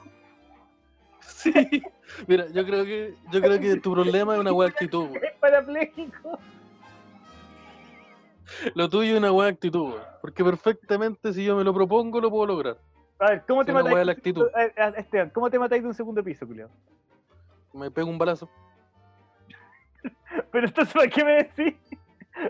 [1.41, 1.83] Sí.
[2.27, 5.09] Mira, yo creo que, yo creo que tu problema es una weá actitud.
[5.21, 6.37] Es parapléjico.
[8.75, 9.95] Lo tuyo es una weá actitud.
[10.21, 12.77] Porque perfectamente si yo me lo propongo lo puedo lograr.
[13.19, 14.05] A ver, ¿cómo te matáis?
[14.05, 14.47] la actitud.
[14.53, 16.69] a a- Esteban, ¿cómo te matáis de un segundo piso, Julio?
[17.73, 18.49] Me pego un balazo.
[20.51, 21.75] Pero entonces, ¿para qué me decís?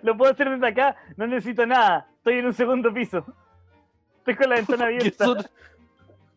[0.01, 2.07] Lo puedo hacer desde acá, no necesito nada.
[2.17, 3.25] Estoy en un segundo piso.
[4.19, 5.25] Estoy con la ventana abierta.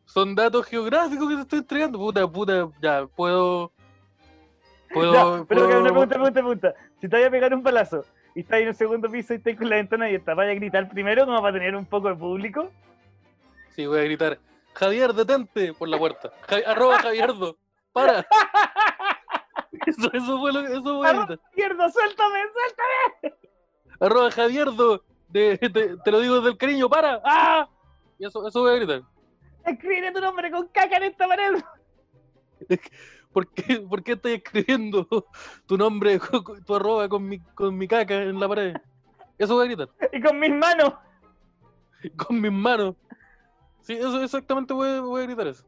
[0.05, 1.99] Son datos geográficos que te estoy entregando.
[1.99, 3.73] Puta, puta, ya, puedo.
[4.93, 5.13] Puedo.
[5.13, 6.75] Ya, pero que puedo- una pregunta, pregunta, pregunta.
[7.01, 9.57] Si te vaya a pegar un palazo y estás en un segundo piso y estás
[9.57, 12.71] con la ventana abierta, ¿vaya a gritar primero como para tener un poco de público?
[13.71, 14.39] Sí, voy a gritar.
[14.75, 16.31] Javier, detente por la puerta.
[16.49, 17.57] Javi- arroba Javierdo.
[17.93, 18.27] Para.
[19.87, 20.73] Eso, eso fue lo que.
[20.73, 21.35] Eso voy a Arroba.
[21.51, 23.37] ¡Izquierdo, suéltame, suéltame!
[24.01, 25.03] Arroba Javierdo.
[25.29, 26.89] De, de- te lo digo desde el cariño.
[26.89, 27.21] Para.
[27.25, 27.69] ¡Ah!
[28.19, 29.03] Y eso, eso voy a gritar.
[29.67, 31.63] Escribe tu nombre con caca en esta pared.
[33.33, 35.07] ¿Por qué, ¿Por qué estás escribiendo
[35.67, 36.21] tu nombre,
[36.67, 38.75] tu arroba con mi, con mi caca en la pared?
[39.39, 39.89] Eso voy a gritar.
[40.13, 40.95] Y con mis manos.
[42.19, 42.97] Con mis manos.
[43.81, 45.65] Sí, eso exactamente voy, a- voy a gritar eso.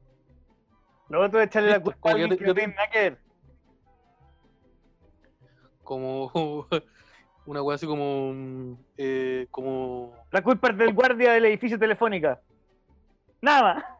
[1.08, 3.18] Otro es echarle la culpa a alguien que no tiene nada que ver.
[5.82, 6.66] Como
[7.46, 8.32] una wea así como.
[8.34, 10.14] mm, eh, como.
[10.30, 12.40] La culpa es del guardia del edificio telefónica.
[13.40, 13.98] Nada.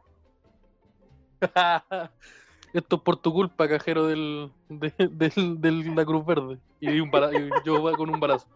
[2.72, 6.58] Esto es por tu culpa, cajero del, de, del, del- la Cruz Verde.
[6.80, 8.46] Y, un y yo con un balazo.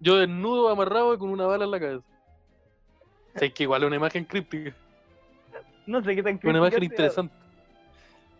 [0.00, 2.04] Yo desnudo, amarrado y con una bala en la cabeza.
[3.34, 4.74] O sea, es que igual es una imagen críptica.
[5.86, 6.84] No sé qué tan Una crítica imagen sea.
[6.84, 7.34] interesante.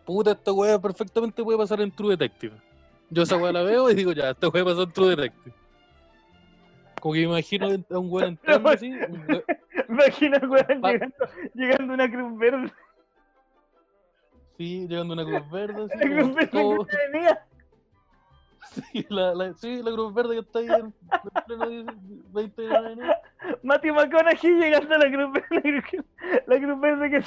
[0.05, 2.55] Puta, esta weá perfectamente puede pasar en True Detective.
[3.09, 5.55] Yo esa weá la veo y digo, ya, esta weá pasa en True Detective.
[7.05, 8.91] Como que me imagino a un weón entrando así.
[8.91, 9.43] un
[9.89, 11.15] Imagina weón llegando,
[11.53, 12.73] llegando a una cruz verde.
[14.57, 15.83] Sí, llegando a una cruz verde.
[15.85, 17.47] Así, La cruz verde todo- la avenida.
[18.71, 21.93] sí, la, la, sí, la cruz verde que está ahí en, en pleno
[22.33, 23.21] 20 de la avenida.
[23.61, 26.03] Matthew McConaughey llegando a la cruz verde.
[26.47, 27.23] La cruz, verde que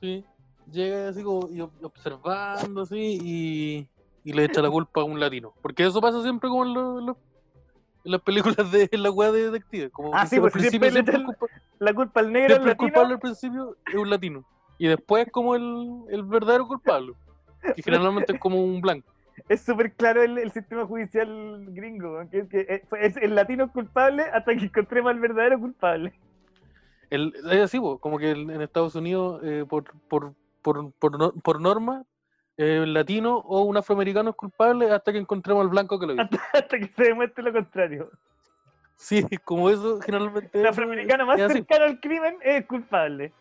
[0.00, 0.24] Sí,
[0.72, 3.88] llega así como y observando así y,
[4.24, 5.54] y le echa la culpa a un latino.
[5.62, 7.18] Porque eso pasa siempre como en, lo- en lo-
[8.04, 9.90] en las películas de la weá de detective.
[9.90, 11.46] Como Ah, sí, pues, siempre le culpa-
[11.78, 12.86] la culpa al negro, siempre el latino.
[12.92, 14.44] culpable al principio es un latino.
[14.78, 17.12] Y después como el, el verdadero culpable.
[17.76, 19.06] Que generalmente es como un blanco.
[19.48, 22.20] Es súper claro el, el sistema judicial gringo.
[22.30, 26.12] Que, que es, es el latino es culpable hasta que encontremos al verdadero culpable.
[27.08, 32.04] El, es así, como que en Estados Unidos, eh, por, por, por, por, por norma,
[32.60, 36.12] eh, el latino o un afroamericano es culpable hasta que encontremos al blanco que lo
[36.12, 36.22] hizo.
[36.22, 38.10] Hasta, hasta que se demuestre lo contrario.
[38.96, 40.58] Sí, como eso generalmente.
[40.58, 43.32] El afroamericano más cercano al crimen es culpable.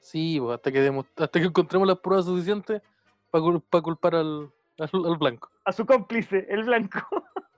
[0.00, 2.82] Sí, pues, hasta que hasta que encontremos las pruebas suficientes
[3.30, 3.44] para
[3.82, 5.48] culpar al, al, al blanco.
[5.64, 6.98] A su cómplice, el blanco.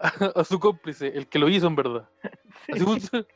[0.00, 2.08] A, su cómplice, el que lo hizo en verdad.
[2.66, 2.72] Sí.
[2.72, 3.26] Así.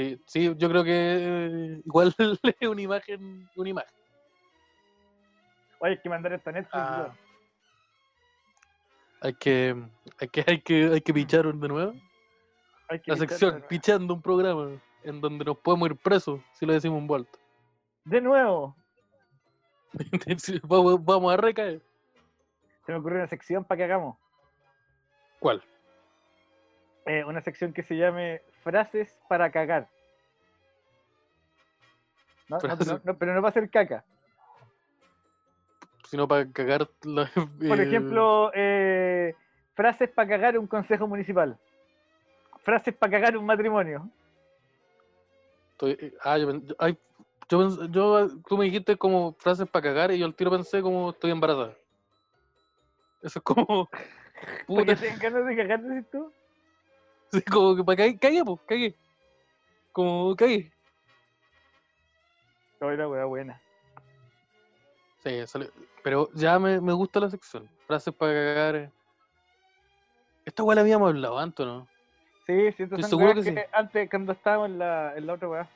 [0.00, 3.94] Sí, sí, yo creo que eh, igual es una imagen, una imagen.
[5.78, 6.74] Oye, hay que mandar esto a Netflix.
[6.74, 7.14] Ah.
[9.20, 9.76] Hay que,
[10.18, 11.92] hay que, hay que, hay que pichar de nuevo.
[12.88, 16.72] Hay que La sección, pichando un programa en donde nos podemos ir presos si lo
[16.72, 17.38] decimos en vuelta.
[18.06, 18.74] De nuevo,
[20.62, 21.82] vamos, vamos a recaer.
[22.86, 24.16] se me ocurrió una sección para que hagamos.
[25.38, 25.62] ¿Cuál?
[27.06, 29.88] Eh, una sección que se llame Frases para cagar.
[32.48, 32.58] No,
[33.18, 34.04] pero no va a ser caca.
[36.08, 39.34] Sino para cagar la, Por eh, ejemplo, eh,
[39.74, 41.56] frases para cagar un consejo municipal.
[42.64, 44.10] Frases para cagar un matrimonio.
[45.72, 46.98] estoy- eh, ah, yo, ay,
[47.48, 51.30] yo tú me dijiste como frases para cagar y yo al tiro pensé como estoy
[51.30, 51.76] embarazada.
[53.22, 53.88] Eso es como.
[54.66, 56.32] ¿Para Puta, que tengan ganas de cagar, decís tú?
[57.52, 58.94] como que para cague, pues, cague.
[59.92, 60.72] Como cague.
[62.80, 63.60] No, era wea buena.
[65.22, 65.70] Sí, salió-
[66.02, 67.68] pero ya me, me gusta la sección.
[67.86, 68.90] Frases para cagar.
[70.46, 71.86] Esta weá la habíamos hablado antes, ¿no?
[72.46, 73.54] Sí, sí, Estoy seguro que sí.
[73.72, 75.68] Antes, cuando estábamos en la, en la otra weá.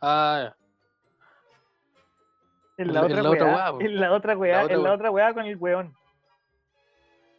[0.00, 0.54] Ah,
[2.78, 3.72] En En la, la- otra la otra weá.
[3.72, 3.86] weá.
[3.86, 4.94] En la otra weá, La otra en la weá.
[4.94, 5.92] otra weá con el weón.
[5.92, 5.98] ya.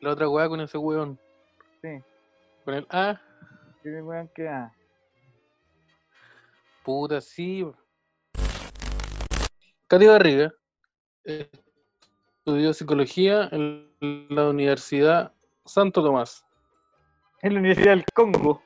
[0.01, 1.19] La otra weá con ese weón.
[1.81, 2.01] Sí.
[2.63, 3.19] Con el ah,
[3.81, 4.47] Tiene weón que.
[4.47, 4.71] ah.
[6.83, 7.65] puta, sí.
[9.87, 10.53] Katy Barriga
[11.25, 11.49] eh,
[12.37, 13.89] estudió psicología en
[14.29, 15.33] la Universidad
[15.65, 16.45] Santo Tomás.
[17.41, 18.61] En la Universidad del Congo.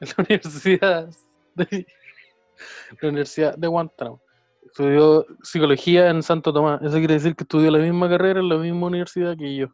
[0.00, 1.08] En la Universidad
[1.54, 1.86] de,
[3.00, 4.20] la Universidad de Guantánamo.
[4.64, 6.80] Estudió psicología en Santo Tomás.
[6.82, 9.68] Eso quiere decir que estudió la misma carrera en la misma universidad que yo.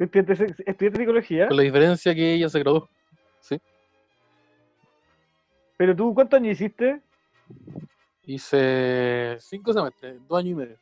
[0.00, 0.32] ¿Estudiaste,
[0.66, 1.48] estudiaste psicología?
[1.48, 2.88] Con la diferencia que ella se graduó.
[3.40, 3.60] Sí.
[5.76, 7.02] ¿Pero tú cuántos años hiciste?
[8.24, 10.78] Hice cinco semestres, dos años y medio.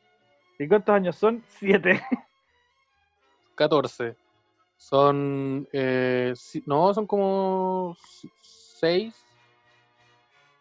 [0.57, 1.43] ¿Y cuántos años son?
[1.49, 2.01] Siete.
[3.55, 4.15] 14.
[4.77, 5.67] Son.
[5.73, 7.97] Eh, si- no, son como
[8.41, 9.25] 6.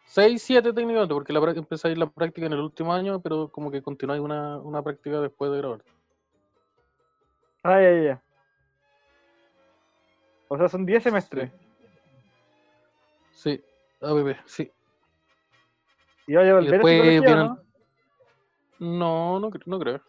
[0.05, 3.83] 6, 7 técnicamente, porque la, empezáis la práctica en el último año, pero como que
[3.83, 5.85] continuáis una, una práctica después de grabar.
[7.63, 8.23] Ah, ya, ya.
[10.49, 11.53] O sea, son 10 semestres.
[13.33, 13.61] Sí,
[14.01, 14.71] ABB, sí.
[16.27, 17.69] ¿Y vaya a volver a después psicología o vienen- no?
[18.81, 20.01] No, no, no creo.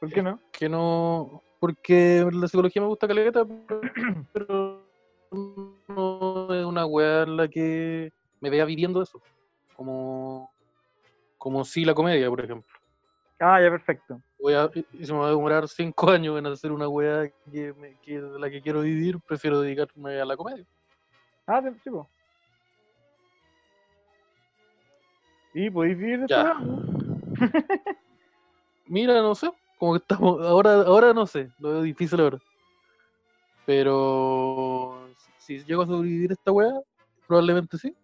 [0.00, 0.40] ¿Por qué no?
[0.52, 1.42] Que no.
[1.60, 3.44] Porque la psicología me gusta caleta,
[4.32, 4.84] pero
[5.30, 8.10] no es una weá en la que
[8.40, 9.22] me vea viviendo eso.
[9.76, 10.50] Como.
[11.38, 12.72] Como si la comedia, por ejemplo.
[13.40, 14.20] Ah, ya, perfecto.
[14.42, 17.72] Voy a, y se me va a demorar cinco años en hacer una weá que,
[17.74, 20.66] me- que de la que quiero vivir, prefiero dedicarme a la comedia.
[21.46, 22.10] Ah, sí, sí, po.
[25.54, 26.54] ¿Y podéis vivir de Ya.
[28.86, 32.38] Mira, no sé, como que estamos, ahora, ahora no sé, lo veo difícil ahora.
[33.64, 36.72] Pero si si llego a sobrevivir esta weá,
[37.28, 37.94] probablemente sí.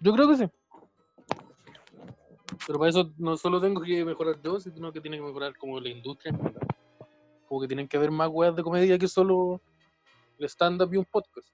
[0.00, 0.44] Yo creo que sí.
[2.66, 5.80] Pero para eso no solo tengo que mejorar yo, sino que tiene que mejorar como
[5.80, 6.32] la industria.
[7.48, 9.60] Como que tienen que haber más weas de comedia que solo
[10.38, 11.48] el stand-up y un podcast.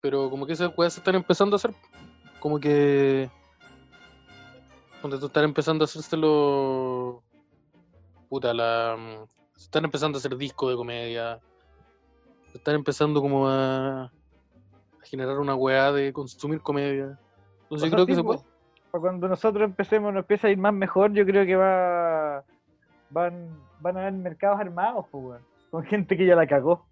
[0.00, 1.74] Pero como que esas weas se están empezando a hacer.
[2.40, 3.30] Como que.
[5.02, 7.22] Donde están empezando a hacerse los.
[8.28, 9.26] Puta, la.
[9.56, 11.40] Se están empezando a hacer discos de comedia.
[12.52, 14.12] Se están empezando como a.
[15.08, 17.18] generar una weá de consumir comedia.
[17.62, 18.40] Entonces yo creo que se puede.
[18.90, 22.44] Para cuando nosotros empecemos, nos empieza a ir más mejor, yo creo que va
[23.10, 23.48] van,
[23.80, 25.40] van a haber mercados armados, pues.
[25.70, 26.86] Con gente que ya la cagó.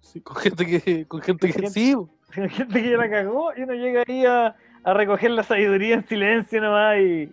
[0.00, 1.06] Sí, con gente que.
[1.06, 1.52] Con gente que.
[1.52, 1.94] gente- Sí.
[1.94, 4.54] Con gente que ya la cagó y uno llega ahí a,
[4.84, 7.32] a recoger la sabiduría en silencio nomás y,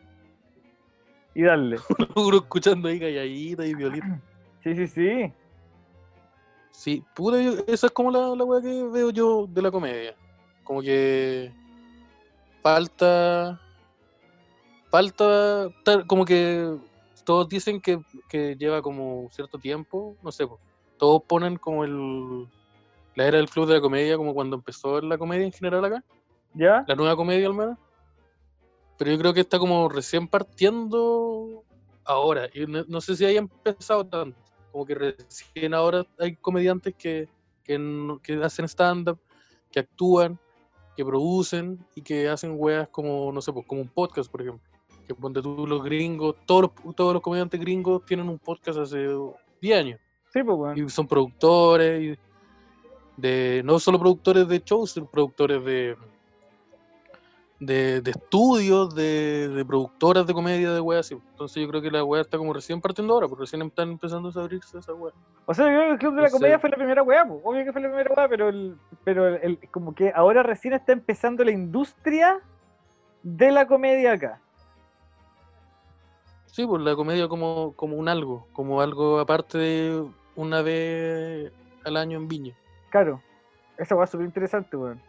[1.36, 1.78] y darle.
[2.16, 4.20] uno escuchando ahí calladita y violita.
[4.64, 5.34] Sí, sí, sí.
[6.78, 10.16] Sí, puta, esa es como la, la weá que veo yo de la comedia.
[10.64, 11.52] Como que
[12.62, 13.60] falta.
[14.92, 15.72] Falta.
[16.06, 16.78] Como que
[17.26, 18.00] todos dicen que,
[18.30, 20.48] que lleva como cierto tiempo, no sé,
[21.00, 22.48] todos ponen como el.
[23.16, 26.04] La era del club de la comedia, como cuando empezó la comedia en general acá,
[26.54, 26.86] ¿Ya?
[26.88, 27.80] la nueva comedia al menos.
[29.00, 31.64] Pero yo creo que está como recién partiendo
[32.06, 32.48] ahora.
[32.54, 34.47] Y no, no sé si haya empezado tanto.
[34.78, 37.28] Como que recién ahora hay comediantes que,
[37.64, 39.18] que, hacen stand-up,
[39.72, 40.38] que actúan,
[40.96, 44.62] que producen y que hacen weas como, no sé, pues como un podcast, por ejemplo.
[45.08, 49.08] Que ponte tú los gringos, todos los, todos los comediantes gringos tienen un podcast hace
[49.62, 50.00] 10 años.
[50.32, 50.78] Sí, pues, weón.
[50.78, 52.20] Y son productores, y
[53.20, 55.98] de, no solo productores de shows, sino productores de,
[57.60, 61.16] de, de estudios, de, de productoras de comedia, de weas así.
[61.32, 64.30] Entonces yo creo que la wea está como recién partiendo ahora, porque recién están empezando
[64.36, 65.14] a abrirse esa wea.
[65.46, 66.30] O sea, yo creo que el Club de la.
[66.30, 67.40] Comedia fue la primera weá, pues.
[67.44, 70.74] Obvio que fue la primera weá, pero, el, pero el, el- como que ahora recién
[70.74, 72.40] está empezando la industria
[73.24, 74.40] de la comedia acá.
[76.46, 81.52] Sí, pues la comedia como, como un algo, como algo aparte de una vez
[81.86, 82.56] al año en Viña.
[82.90, 83.22] Claro.
[83.78, 85.02] Esa weá es súper interesante, weón.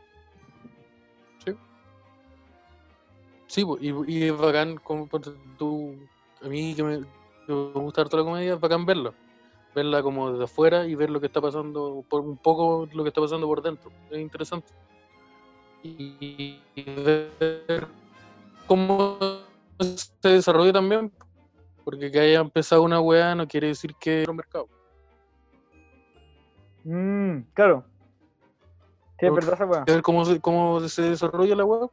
[3.49, 5.09] Sí, y, y es bacán, como
[5.59, 5.97] tú,
[6.43, 7.01] a mí que me,
[7.47, 9.13] que me gusta harto la comedia, es bacán verla.
[9.75, 13.09] Verla como desde afuera y ver lo que está pasando, por un poco lo que
[13.09, 13.91] está pasando por dentro.
[14.11, 14.69] Es interesante.
[15.83, 17.89] Y, y ver
[18.67, 19.19] cómo
[19.79, 21.11] se desarrolla también,
[21.85, 24.69] porque que haya empezado una weá no quiere decir que es un mercado.
[26.85, 27.85] Mmm, claro.
[29.19, 29.85] Sí, es verdad esa weá.
[29.85, 31.89] ver cómo se, cómo se desarrolla la weá.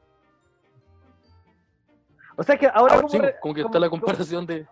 [2.37, 4.65] O sea que ahora como, Sí, re- como que como- está la como- comparación de.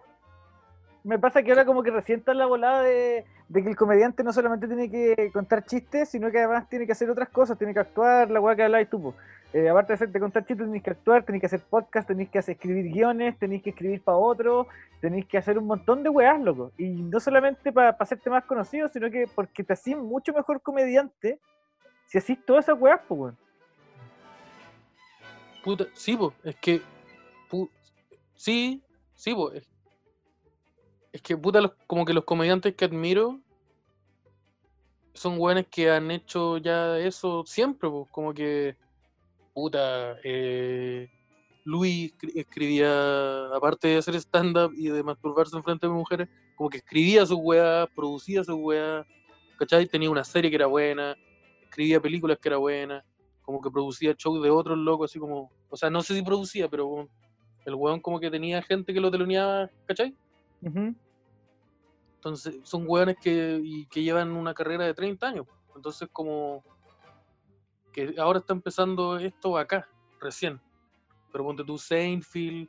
[1.03, 4.23] me pasa que ahora como que recién está la volada de, de que el comediante
[4.23, 7.73] no solamente tiene que contar chistes, sino que además tiene que hacer otras cosas, tiene
[7.73, 9.13] que actuar, la weá que habláis tú.
[9.53, 12.29] Eh, aparte de, hacer, de contar chistes, tenéis que actuar, tenéis que hacer podcast, tenéis
[12.29, 14.67] que hacer, escribir guiones, tenéis que escribir para otro,
[14.99, 16.71] tenéis que hacer un montón de weás, loco.
[16.77, 21.37] Y no solamente para hacerte más conocido, sino que porque te hacís mucho mejor comediante
[22.07, 23.37] si hacís todas esas weás, pues, weón.
[25.63, 26.81] Puta, sí, po, es que.
[28.35, 28.81] Sí,
[29.15, 33.39] sí, po, es, que, puta, como que los comediantes que admiro
[35.13, 38.75] son weones que han hecho ya eso siempre, po, como que
[39.53, 41.07] puta, eh,
[41.63, 46.69] Luis escri- escribía, aparte de hacer stand-up y de masturbarse en frente de mujeres, como
[46.69, 49.05] que escribía sus weas, producía sus weas,
[49.57, 49.85] ¿cachai?
[49.87, 51.15] Tenía una serie que era buena,
[51.61, 53.03] escribía películas que era buena,
[53.43, 56.67] como que producía shows de otros locos, así como, o sea, no sé si producía,
[56.67, 57.07] pero
[57.65, 60.15] el weón como que tenía gente que lo teloneaba, ¿cachai?
[62.15, 65.45] Entonces, son weones que, y que llevan una carrera de 30 años.
[65.75, 66.63] Entonces, como
[67.91, 69.87] que ahora está empezando esto acá,
[70.19, 70.59] recién.
[71.31, 72.67] Pero ponte tú, Seinfeld,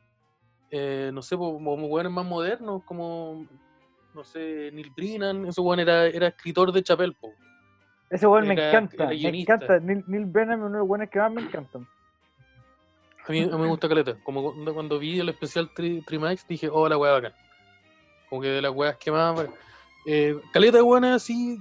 [0.71, 3.47] eh, no sé, como weones más modernos, como,
[4.15, 7.31] no sé, Neil Brennan, ese weón era, era escritor de Chapel, po.
[8.11, 9.79] Ese weón me encanta, me encanta.
[9.81, 11.87] Neil, Neil Brennan es uno de los buenos que más me encantan.
[13.27, 14.19] A mí, a me gusta caleta.
[14.23, 16.03] Como cuando, vi el especial Tri,
[16.49, 17.33] dije, oh, la weá bacán.
[18.29, 19.47] Como que de las weas que más.
[20.07, 21.59] Eh, caleta de buenas así,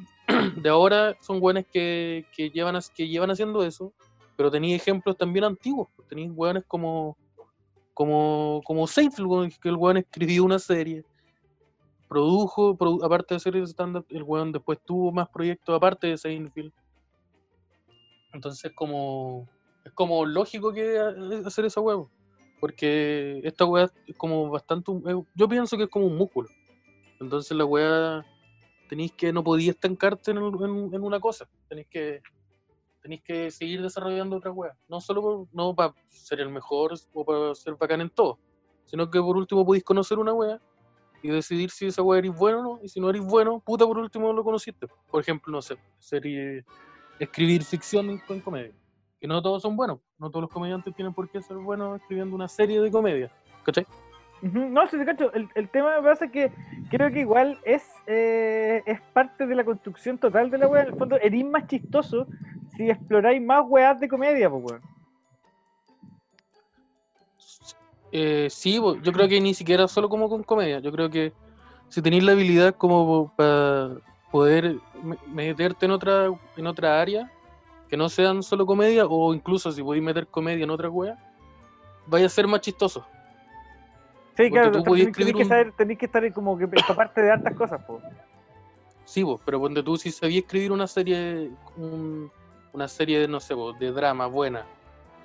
[0.58, 3.94] de ahora son buenas que, que, llevan, que llevan haciendo eso,
[4.36, 5.88] pero tenía ejemplos también antiguos.
[6.10, 7.18] Tenía weones como.
[7.96, 11.04] Como, como Seinfeld, que el weón escribió una serie,
[12.10, 16.74] produjo, produ- aparte de el stand-up, el weón después tuvo más proyectos aparte de Seinfeld.
[18.34, 19.48] Entonces, como
[19.86, 21.14] es como lógico que ha-
[21.48, 22.10] hacer esa huevo.
[22.60, 24.92] Porque esta weá es como bastante.
[24.92, 26.48] eh, Yo pienso que es como un músculo.
[27.20, 28.26] Entonces la weá
[28.88, 29.34] tenéis que.
[29.34, 31.50] No podía estancarte en, en- una cosa.
[31.68, 32.22] Tenéis que.
[33.02, 34.78] Tenéis que seguir desarrollando otra weá.
[34.88, 38.40] No solo por- no para ser el mejor o para ser bacán en todo.
[38.86, 40.62] Sino que por último podéis conocer una weá
[41.22, 42.80] y decidir si esa weá eres bueno o no.
[42.82, 44.88] Y si no eres bueno, puta por último lo conociste.
[45.12, 46.64] Por ejemplo, no sé, serie,
[47.20, 48.74] escribir ficción en comedia
[49.24, 52.36] que no todos son buenos, no todos los comediantes tienen por qué ser buenos escribiendo
[52.36, 53.32] una serie de comedia,
[53.64, 53.88] ¿cachai?
[54.42, 55.32] No, sí, cacho.
[55.32, 56.52] El, el tema me pasa que
[56.90, 60.82] creo que igual es, eh, es parte de la construcción total de la wea.
[60.82, 62.28] En el fondo, eres más chistoso
[62.76, 64.82] si exploráis más weas de comedia, pues weón.
[68.12, 71.32] Eh, sí, yo creo que ni siquiera solo como con comedia, yo creo que
[71.88, 73.92] si tenéis la habilidad como para
[74.34, 76.26] poder me- meterte en otra,
[76.58, 77.32] en otra área,
[77.94, 81.16] que no sean solo comedia, o incluso si podéis meter comedia en otra wea,
[82.08, 83.06] vaya a ser más chistoso.
[84.36, 87.32] Sí, Porque claro, tú tenéis que un- saber, tenéis que estar como que parte de
[87.32, 88.04] hartas cosas, pues.
[89.06, 92.32] Sí, vos, pero ponte tú si sabías escribir una serie, un-
[92.74, 94.66] una serie de, no sé, vos, de drama buena,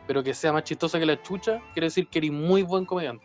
[0.06, 3.24] pero que sea más chistosa que la chucha, quiere decir que eres muy buen comediante.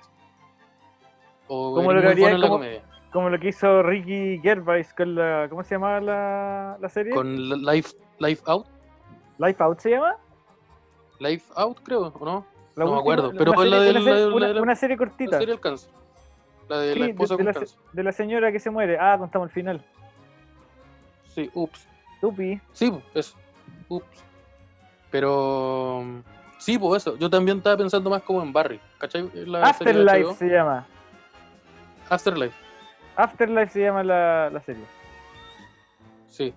[1.49, 2.83] O Como lo que haría bueno en la como- comedia.
[3.11, 5.47] Como lo que hizo Ricky Gervais con la.
[5.49, 7.13] ¿Cómo se llamaba la, la serie?
[7.13, 7.35] Con
[7.65, 7.89] Life,
[8.19, 8.67] Life Out,
[9.37, 10.15] Life Out se llama.
[11.19, 12.45] Life Out creo, ¿o no?
[12.75, 14.95] La No me acuerdo, pero es la del- una serie- la una- la una serie
[14.95, 15.31] La cortita.
[15.37, 15.89] serie del cáncer.
[16.69, 17.77] La de Sí, la de- esposa de con cáncer.
[17.91, 18.97] de la señora que se muere.
[18.99, 19.85] Ah, contamos el final.
[21.27, 21.87] Sí, ups.
[22.21, 22.59] Tupi.
[22.71, 23.35] Sí, pues, eso.
[23.89, 24.23] Ups.
[25.11, 26.03] Pero...
[26.57, 27.17] Sí, pues eso.
[27.17, 29.29] Yo también estaba pensando más como en Barry, ¿cachai?
[29.45, 30.87] La de Afterlife se llama.
[32.09, 32.55] Afterlife.
[33.15, 34.83] Afterlife se llama la, la serie.
[36.27, 36.53] Sí.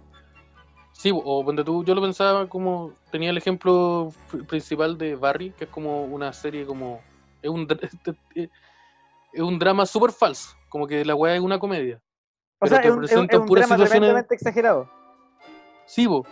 [0.99, 5.51] Sí, o ponte tú, yo lo pensaba como, tenía el ejemplo pr- principal de Barry,
[5.51, 7.01] que es como una serie como,
[7.43, 7.79] es un, dra-
[9.33, 11.97] es un drama súper falso, como que la weá es una comedia.
[12.59, 14.89] O Pero sea, te es un, es un- drama situaciones- exagerado.
[15.85, 16.25] Sí, bo,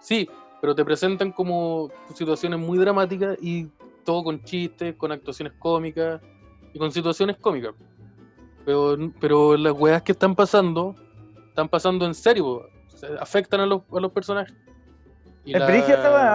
[0.00, 0.28] sí,
[0.60, 3.70] pero te presentan como situaciones muy dramáticas y
[4.04, 6.20] todo con chistes, con actuaciones cómicas
[6.74, 7.72] y con situaciones cómicas.
[8.64, 10.96] Pero, pero las weas que están pasando,
[11.50, 12.68] están pasando en serio,
[13.20, 14.54] afectan a los, a los personajes.
[15.44, 15.66] Y Es la-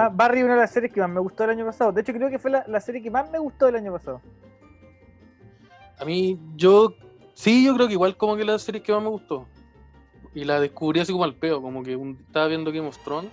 [0.08, 0.10] ¿eh?
[0.14, 1.92] Barry es una de las series que más me gustó el año pasado.
[1.92, 4.22] De hecho, creo que fue la, la serie que más me gustó el año pasado.
[6.00, 6.94] A mí, yo,
[7.34, 9.48] sí, yo creo que igual como que la serie que más me gustó.
[10.34, 13.30] Y la descubrí así como al peo, como que un- estaba viendo Game of Thrones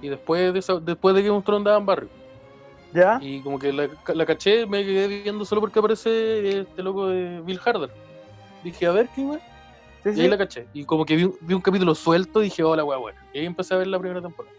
[0.00, 2.08] y después de, esa- después de Game of Thrones daban Barry.
[2.94, 3.18] ¿Ya?
[3.20, 7.40] Y como que la, la caché, me quedé viendo solo porque aparece este loco de
[7.40, 7.90] Bill Harder.
[8.62, 9.40] Dije, a ver qué wey.
[10.04, 10.20] Sí, Y sí.
[10.22, 10.68] ahí la caché.
[10.72, 13.18] Y como que vi, un- vi un capítulo suelto y dije, hola, weá, buena.
[13.32, 14.54] Y ahí empecé a ver la primera temporada.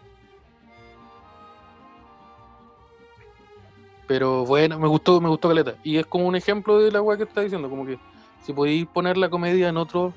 [4.06, 5.76] Pero bueno, me gustó, me gustó Caleta.
[5.82, 7.98] Y es como un ejemplo de la weá que está diciendo, como que
[8.44, 10.14] si podéis poner la comedia en otro,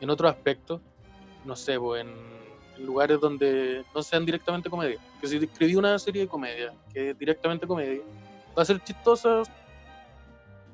[0.00, 0.80] en otro aspecto,
[1.44, 2.08] no sé, pues en,
[2.76, 4.98] en lugares donde no sean directamente comedia.
[5.20, 8.02] Que si escribí una serie de comedia, que es directamente comedia,
[8.56, 9.42] va a ser chistosa,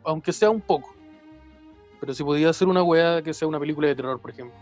[0.05, 0.93] aunque sea un poco.
[2.01, 4.57] Pero si podía hacer una weá que sea una película de terror, por ejemplo,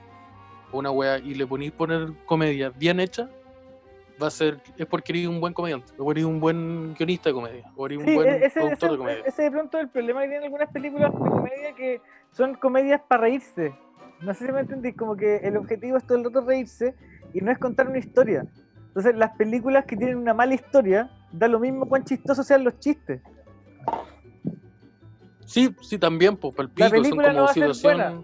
[0.71, 3.29] o una weá y le ponís poner comedia bien hecha,
[4.23, 7.35] va a ser, es porque eres un buen comediante, o eres un buen guionista de
[7.35, 9.23] comedia, o eres un Sí, buen e- ese, productor ese- de comedia.
[9.27, 12.01] ese de pronto el problema que tienen algunas películas de comedia que
[12.33, 13.75] son comedias para reírse.
[14.21, 16.95] No sé si me entendís, como que el objetivo es todo el rato reírse
[17.35, 18.47] y no es contar una historia.
[18.89, 22.79] Entonces, las películas que tienen una mala historia da lo mismo cuán chistosos sean los
[22.79, 23.21] chistes.
[25.53, 28.23] Sí, sí, también, pues, para el La pico, son no como a ser buena.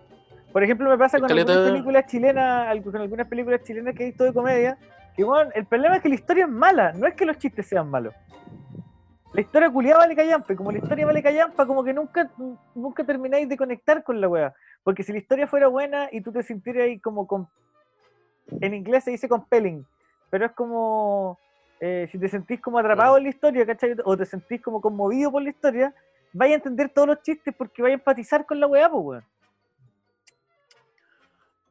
[0.51, 4.24] Por ejemplo, me pasa con algunas películas chilenas, con algunas películas chilenas que he visto
[4.24, 4.79] de comedia,
[5.14, 7.66] que bueno, el problema es que la historia es mala, no es que los chistes
[7.66, 8.14] sean malos.
[9.35, 12.31] La historia culiada vale callampa, y como la historia vale callampa, como que nunca,
[12.74, 14.55] nunca termináis de conectar con la wea.
[14.83, 17.47] Porque si la historia fuera buena y tú te sintieras ahí como con...
[18.62, 19.85] En inglés se dice compelling,
[20.31, 21.39] pero es como...
[21.79, 23.97] eh, si te sentís como atrapado en la historia, ¿cachai?
[24.05, 25.95] O te sentís como conmovido por la historia,
[26.33, 29.24] vaya a entender todos los chistes porque vaya a empatizar con la weá, pues weón.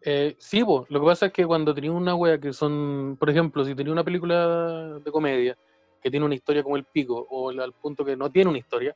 [0.02, 3.30] Eh, sí, po, lo que pasa es que cuando tenía una wea que son, por
[3.30, 5.58] ejemplo, si tenía una película de comedia
[6.02, 8.96] que tiene una historia como el pico, o al punto que no tiene una historia,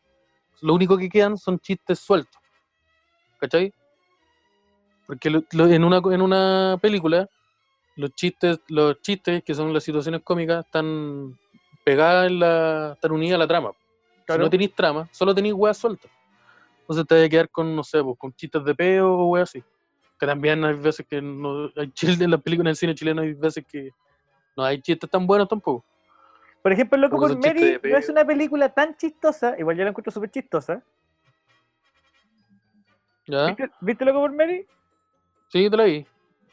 [0.61, 2.41] lo único que quedan son chistes sueltos.
[3.39, 3.73] ¿Cachai?
[5.07, 7.27] Porque en, una, en una película,
[7.95, 11.37] los chistes, los chistes que son las situaciones cómicas están
[11.83, 12.91] pegadas en la.
[12.93, 13.71] están unidas a la trama.
[14.21, 14.43] Si Claro.
[14.43, 16.09] no tenéis trama, solo tenéis weas sueltas.
[16.81, 19.49] Entonces te vas a quedar con, no sé, pues, con chistes de peo o weas
[19.49, 19.63] así.
[20.19, 21.69] Que también hay veces que no.
[21.75, 23.89] Hay chistes en las películas en el cine chileno, hay veces que
[24.55, 25.83] no hay chistes tan buenos tampoco.
[26.61, 30.11] Por ejemplo, Loco por Mary no es una película tan chistosa, igual yo la encuentro
[30.11, 30.83] súper chistosa.
[33.25, 33.47] ¿Ya?
[33.47, 34.65] ¿Viste, viste Loco por Mary?
[35.49, 36.05] Sí, te la vi.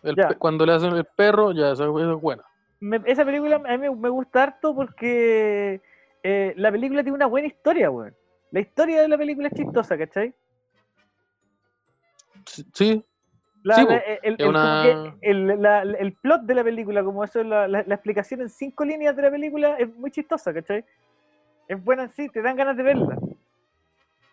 [0.02, 0.28] El Ya.
[0.28, 2.44] pe- cuando le hacen el perro, ya, esa es buena.
[2.80, 5.82] Me- esa película a mí me gusta harto porque
[6.30, 8.14] eh, la película tiene una buena historia, weón.
[8.50, 10.34] La historia de la película es chistosa, ¿cachai?
[12.46, 13.04] Sí, Sí,
[13.64, 13.94] La- Sí, la- po.
[13.94, 17.42] el, el- Es como una- que el, la- el plot de la película, como eso,
[17.42, 20.84] la, explicación en cinco líneas de la película es muy chistosa, ¿cachai?
[21.66, 23.18] Es buena en sí, te dan ganas de verla.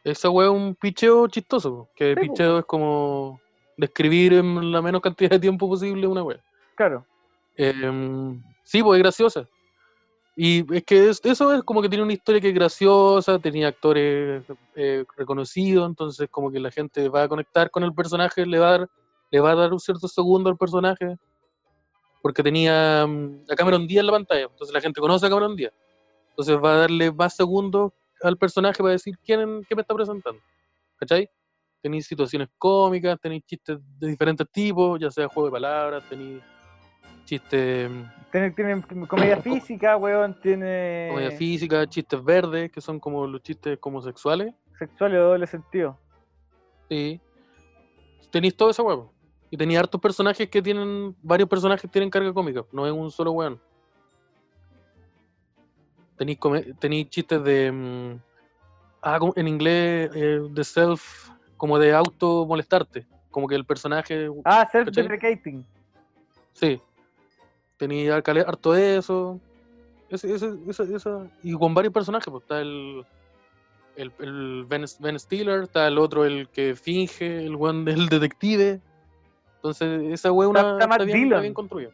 [0.04, 1.90] esa wea es un picheo chistoso.
[1.96, 3.40] Que Sí, picheo es como
[3.78, 6.40] describir en la menos cantidad de tiempo posible una wea.
[6.76, 7.06] Claro.
[7.58, 9.48] Em, sí, pues es graciosa.
[10.36, 13.70] Y es que es- eso es como que tiene una historia que es graciosa, tenía
[13.70, 14.44] actores
[14.76, 18.68] eh, reconocidos, entonces como que la gente va a conectar con el personaje, le va
[18.68, 18.90] a dar,
[19.32, 21.16] le va a dar un cierto segundo al personaje,
[22.22, 25.56] porque tenía mm, a Cameron Díaz en la pantalla, entonces la gente conoce a Cameron
[25.56, 25.72] Díaz,
[26.32, 30.42] entonces va a darle más segundos al personaje para decir quién, qué me está presentando,
[30.98, 31.30] ¿cachai?
[31.82, 36.42] Tenéis situaciones cómicas, tenéis chistes de diferentes tipos, ya sea juego de palabras, tenéis
[37.26, 37.90] chistes...
[38.40, 43.42] mm, Tiene, tiene comedia física, weón, tiene comedia física, chistes verdes, que son como los
[43.42, 44.54] chistes como sexuales.
[44.78, 45.98] sexual de doble sentido.
[46.90, 47.20] Sí.
[48.32, 49.14] Tenéis todo esa huevo.
[49.50, 53.32] Y tenía hartos personajes que tienen, varios personajes tienen carga cómica, no es un solo
[53.32, 53.60] weón.
[56.18, 57.72] Tenéis, chistes de.
[57.72, 58.20] mm,
[59.02, 63.06] ah, como- en inglés, eh, de self, como de auto molestarte.
[63.30, 64.30] Como que el personaje.
[64.46, 65.66] Ah, self-deprecating.
[66.54, 66.82] Sí.
[67.78, 69.40] Tenía harto de eso.
[70.10, 70.54] Ese, ese,
[70.96, 73.06] esa- y con varios personajes, pues está el.
[73.98, 78.80] El, el ben, Ben Stiller, está el otro, el que finge, el one del detective.
[79.58, 81.42] Entonces, esa wea Está- una, está está, bien, está Dillon.
[81.42, 81.90] bien construida.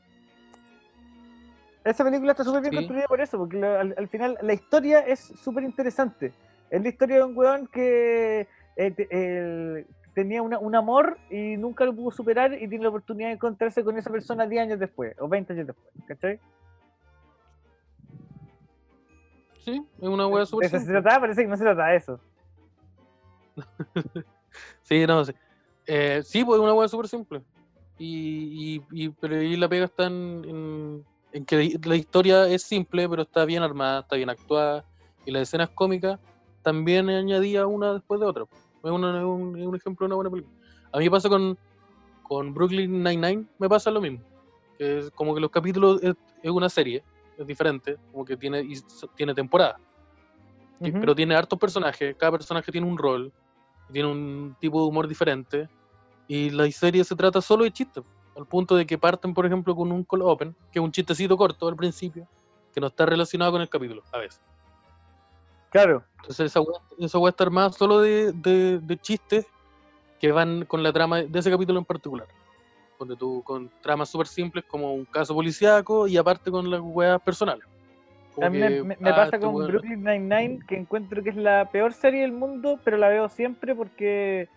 [1.83, 2.77] Esa película está súper bien Sí.
[2.77, 6.31] construida por eso, porque la- al, al final la historia es súper interesante.
[6.69, 11.85] Es la historia de un weón que eh, el- tenía una- un amor y nunca
[11.85, 15.15] lo pudo superar y tiene la oportunidad de encontrarse con esa persona 10 años después,
[15.19, 16.39] o 20 años después, ¿cachai?
[19.63, 21.01] Sí, es una De súper se simple.
[21.01, 22.19] trataba, parece que no se trata de eso.
[24.83, 25.31] Sí, no, sí.
[25.87, 27.41] Eh, sí, pues es una wea súper simple.
[27.97, 32.63] Y, y, y- pero ahí la pega está en, en- en que la historia es
[32.63, 34.83] simple, pero está bien armada, está bien actuada.
[35.25, 36.19] Y las escenas cómicas
[36.63, 38.45] también añadía una después de otra.
[38.83, 40.55] Es, un, es un ejemplo de una buena película.
[40.91, 41.57] A mí me pasa con,
[42.23, 44.19] con Brooklyn Nine-Nine, me pasa lo mismo.
[44.79, 47.03] Es como que los capítulos es, es una serie,
[47.37, 48.73] es diferente, como que tiene, y
[49.15, 49.77] tiene temporada.
[50.79, 53.31] Pero tiene hartos personajes, cada personaje tiene un rol,
[53.91, 55.69] tiene un tipo de humor diferente,
[56.27, 58.03] y la serie se trata solo de chistes,
[58.35, 61.37] al punto de que parten, por ejemplo, con un cold open, que es un chistecito
[61.37, 62.27] corto al principio,
[62.73, 64.41] que no está relacionado con el capítulo, a veces.
[65.71, 69.47] Claro, Entonces esa weá, esa weá está armada solo de, de- de chistes
[70.19, 72.27] que van con la trama de ese capítulo en particular.
[72.99, 77.19] Donde tú, con tramas súper simples como un caso policíaco y aparte con las weas
[77.21, 77.63] personales.
[78.35, 81.69] Como a mí que, me, ah, pasa con Brooklyn Nine-Nine, que encuentro que es la
[81.71, 84.47] peor serie del mundo, pero la veo siempre porque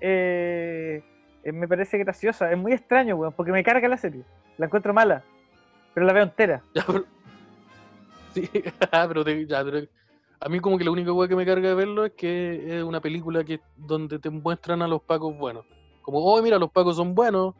[0.00, 1.02] eh,
[1.44, 2.50] eh, me parece graciosa.
[2.50, 4.22] Es muy extraño, weón, porque me carga la serie.
[4.56, 5.22] La encuentro mala,
[5.94, 6.62] pero la veo entera.
[6.74, 7.04] Ya, pero...
[8.32, 8.48] Sí,
[8.92, 9.86] ah, pero, te- ya, pero
[10.40, 13.00] a mí como que la única que me carga de verlo es que es una
[13.00, 15.66] película que donde te muestran a los pacos buenos.
[16.02, 17.54] Como, oh, mira, los pacos son buenos.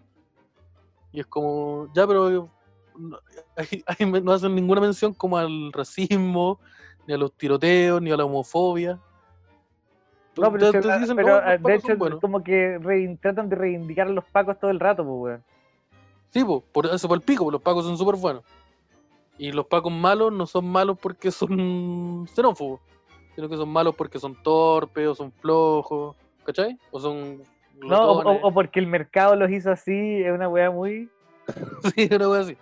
[1.12, 2.49] Y es como, ya, pero
[2.97, 3.18] no,
[3.57, 6.59] ahí- ahí me- no hacen ninguna mención como al racismo,
[7.07, 8.99] ni a los tiroteos, ni a la homofobia.
[10.39, 12.20] No, pero, Te- si- te dicen, pero, "No, eh, los de hecho, buenos".
[12.20, 15.45] como que rein- tratan de reivindicar a los pacos todo el rato, pues, weón.
[16.33, 18.45] Sí, po, por eso por el pico, los pacos son súper buenos.
[19.41, 22.78] Y los pacos malos no son malos porque son xenófobos,
[23.34, 26.14] sino que son malos porque son torpes o son flojos,
[26.45, 26.78] ¿cachai?
[26.91, 27.43] O son
[27.74, 31.09] No, o, porque el mercado los hizo así, es una weá muy.
[31.97, 32.57] Sí, una wea así.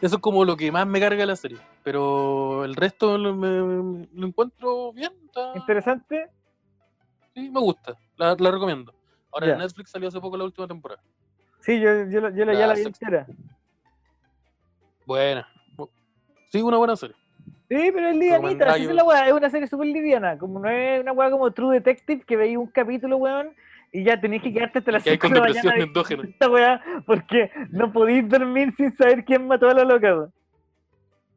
[0.00, 1.58] Eso es como lo que más me carga la serie.
[1.82, 5.12] Pero el resto lo, me- lo encuentro bien.
[5.26, 6.28] está- Interesante.
[7.34, 7.96] Sí, me gusta.
[8.16, 8.94] La, la recomiendo.
[9.32, 11.02] Ahora en Netflix salió hace poco la última temporada.
[11.62, 13.26] Sí, yo, yo, yo, la- ya la vi entera.
[15.04, 15.48] Buena.
[16.52, 17.16] Sí, una buena serie.
[17.70, 21.00] Sí, pero es livianita, es la weá, es una serie súper liviana, como no es
[21.00, 23.54] una weá como True Detective que veis un capítulo, weón,
[23.90, 25.86] y ya tenéis que quedarte hasta las Que hay 5 con de la depresión mañana
[25.86, 26.22] endógena.
[26.24, 30.32] esta weá, porque no podéis dormir sin saber quién mató a la loca, weón.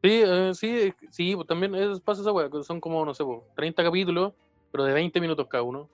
[0.02, 3.40] Sí, eh, sí, sí, pues también es, pasa esa weá, son como, no sé, pues,
[3.54, 4.34] 30 capítulos,
[4.70, 5.88] pero de 20 minutos cada uno.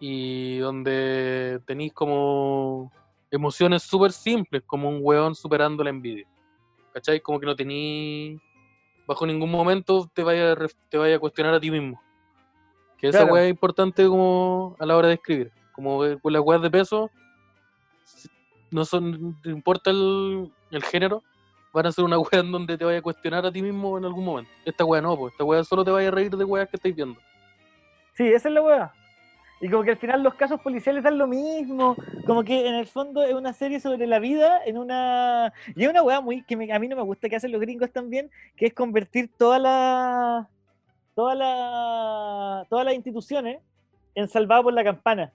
[0.00, 2.90] Y donde tenéis como
[3.30, 6.26] emociones súper simples, como un weón superando la envidia.
[6.96, 7.20] ¿Cachai?
[7.20, 8.40] Como que no tenéis,
[9.06, 10.56] bajo ningún momento te vaya, a
[10.88, 12.00] te vaya a cuestionar a ti mismo.
[12.96, 13.34] Que esa Claro.
[13.34, 15.52] weá es importante como a la hora de escribir.
[15.72, 17.10] Como eh, con las weas de peso,
[18.70, 21.22] no son, no importa el, el género,
[21.74, 24.06] van a ser una wea en donde te vaya a cuestionar a ti mismo en
[24.06, 24.50] algún momento.
[24.64, 26.96] Esta wea no, pues esta wea solo te vaya a reír de weas que estáis
[26.96, 27.20] viendo.
[28.14, 28.94] Sí, esa es la weá.
[29.60, 31.96] Y como que al final los casos policiales dan lo mismo,
[32.26, 35.52] como que en el fondo es una serie sobre la vida en una...
[35.74, 37.60] Y es una weá muy que me- a mí no me gusta que hacen los
[37.60, 40.48] gringos también, que es convertir toda la...
[41.14, 42.66] Toda la...
[42.68, 43.60] Todas las instituciones
[44.14, 45.32] en salvada por la campana.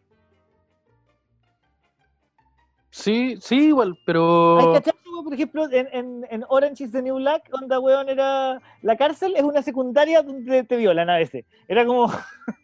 [2.91, 4.59] Sí, sí, igual, pero.
[4.75, 4.81] Hay
[5.23, 8.61] por ejemplo, en, en, en Orange is the New Black, onda weón era...
[8.83, 11.43] La cárcel es una secundaria donde te violan a veces.
[11.67, 12.11] Era como...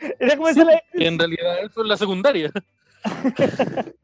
[0.18, 2.50] Era como Sí, esa la- en realidad eso es la secundaria.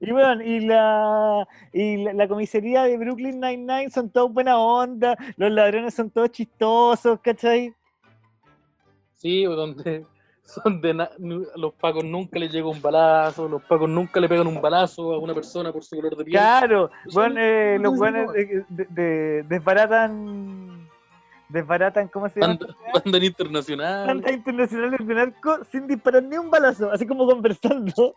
[0.00, 5.14] Y bueno, y la, y la, la comisaría de Brooklyn Nine-Nine son todos buena onda,
[5.36, 7.74] los ladrones son todos chistosos, ¿cachai?
[9.14, 10.06] Sí, donde,
[11.18, 14.60] nu- a los pacos nunca les llega un balazo, los pacos nunca le pegan un
[14.60, 16.36] balazo a una persona por su color de piel.
[16.38, 20.83] Claro, Son- bueno, eh, los son buenos de- de- de- desbaratan,
[21.54, 22.58] desbaratan, ¿cómo se llama?
[22.58, 24.06] Banda, banda internacional.
[24.06, 28.14] Banda internacionales de narco sin disparar ni un balazo, así como conversando.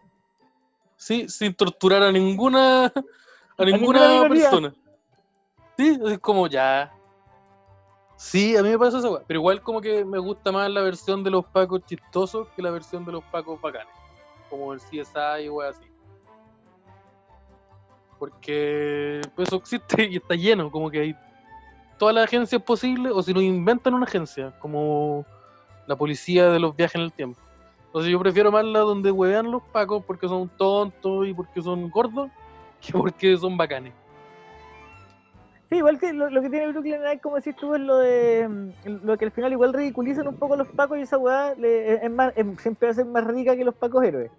[0.97, 2.91] Sí, sin torturar a ninguna
[3.57, 4.73] a ninguna persona.
[5.77, 6.91] Sí, es como ya.
[8.15, 11.23] Sí, a mí me pasa eso, pero igual como que me gusta más la versión
[11.23, 13.93] de los pacos chistosos que la versión de los pacos bacanes.
[14.49, 15.85] Como el CSI o así.
[18.17, 21.15] Porque eso existe y está lleno, como que hay
[21.97, 25.25] todas las agencias posibles, o si no inventan una agencia, como
[25.87, 27.39] la policía de los viajes en el tiempo.
[27.87, 31.89] Entonces yo prefiero más la donde huevean los pacos porque son tontos y porque son
[31.89, 32.29] gordos,
[32.85, 33.93] que porque son bacanes.
[35.69, 38.47] Sí, igual que lo, lo que tiene Brooklyn Nine, como decís tú, es lo de
[38.47, 41.95] mm, lo que al final igual ridiculizan un poco los pacos y esa weá le-
[42.05, 44.31] es más, es- siempre va a ser más rica que los pacos héroes.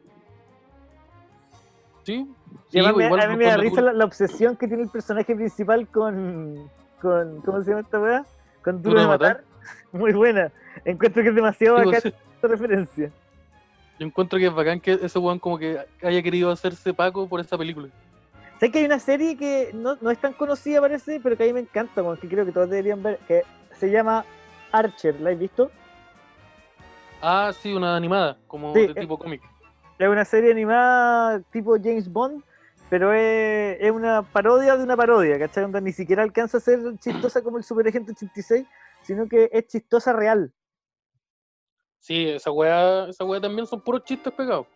[2.04, 2.26] Sí,
[2.70, 4.84] Y sí, además me- igual a mí me da risa la, la obsesión que tiene
[4.84, 6.70] el personaje principal con,
[7.00, 8.24] con ¿cómo se llama esta weá?
[8.62, 9.44] Con Duro de Matar.
[9.92, 10.50] Muy buena.
[10.84, 13.10] Encuentro que es demasiado Sí, bacán pues, esta referencia.
[13.98, 17.40] Yo encuentro que es bacán que ese weón como que haya querido hacerse Paco por
[17.40, 17.88] esa película.
[18.60, 21.46] Sé que hay una serie que no, no es tan conocida, parece, pero que a
[21.46, 23.42] mí me encanta, porque creo que todos deberían ver, que
[23.76, 24.24] se llama
[24.72, 25.20] Archer.
[25.20, 25.70] ¿La has visto?
[27.20, 29.42] Ah, sí, una animada, como Sí, de eh, tipo cómic.
[29.98, 32.42] Es una serie animada tipo James Bond,
[32.90, 35.64] pero es, es una parodia de una parodia, ¿cachai?
[35.64, 38.66] Onda ni siquiera alcanza a ser chistosa como el Super Agente 86,
[39.02, 40.52] sino que es chistosa real.
[42.00, 44.66] Sí, esa weá, esa weá también son puros chistes pegados.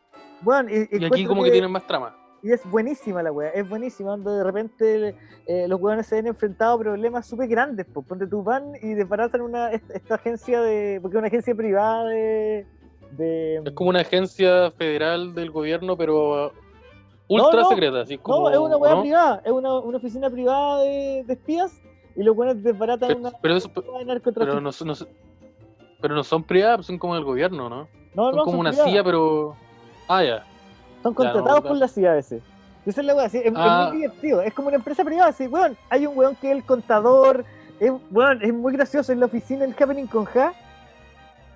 [0.43, 2.17] Bueno, y, Y aquí como que tienen más trama.
[2.43, 5.15] Y es buenísima la weá, es buenísima, donde de repente
[5.47, 8.95] eh, los weones se ven enfrentados a problemas súper grandes, pues ponte tú van y
[8.95, 12.67] desbaratan una, esta, agencia de, porque es una agencia privada de...
[13.13, 16.53] de Es como una agencia federal del gobierno, pero
[17.29, 17.69] ultra no.
[17.69, 18.49] secreta, así como...
[18.49, 21.73] no, es una weá privada, es una, una oficina privada de, de espías
[22.17, 24.95] y los weones desbaratan Pero, una pero eso, de pero no, son- no
[26.01, 27.89] pero no son privadas, son como del gobierno, ¿no?
[28.15, 28.93] No, Son como una privadas.
[28.93, 29.57] CIA, pero...
[30.09, 30.45] Ah, ya.
[31.03, 32.43] Son contratados por la CIA a veces.
[32.85, 33.87] Esa es la weá, sí, es, es Ah.
[33.89, 34.43] muy divertido.
[34.43, 35.77] Es como una empresa privada, sí, weón.
[35.89, 37.45] Hay un weón que es el contador.
[37.81, 40.53] Es, weón, es muy gracioso en la oficina el Happening con Ja.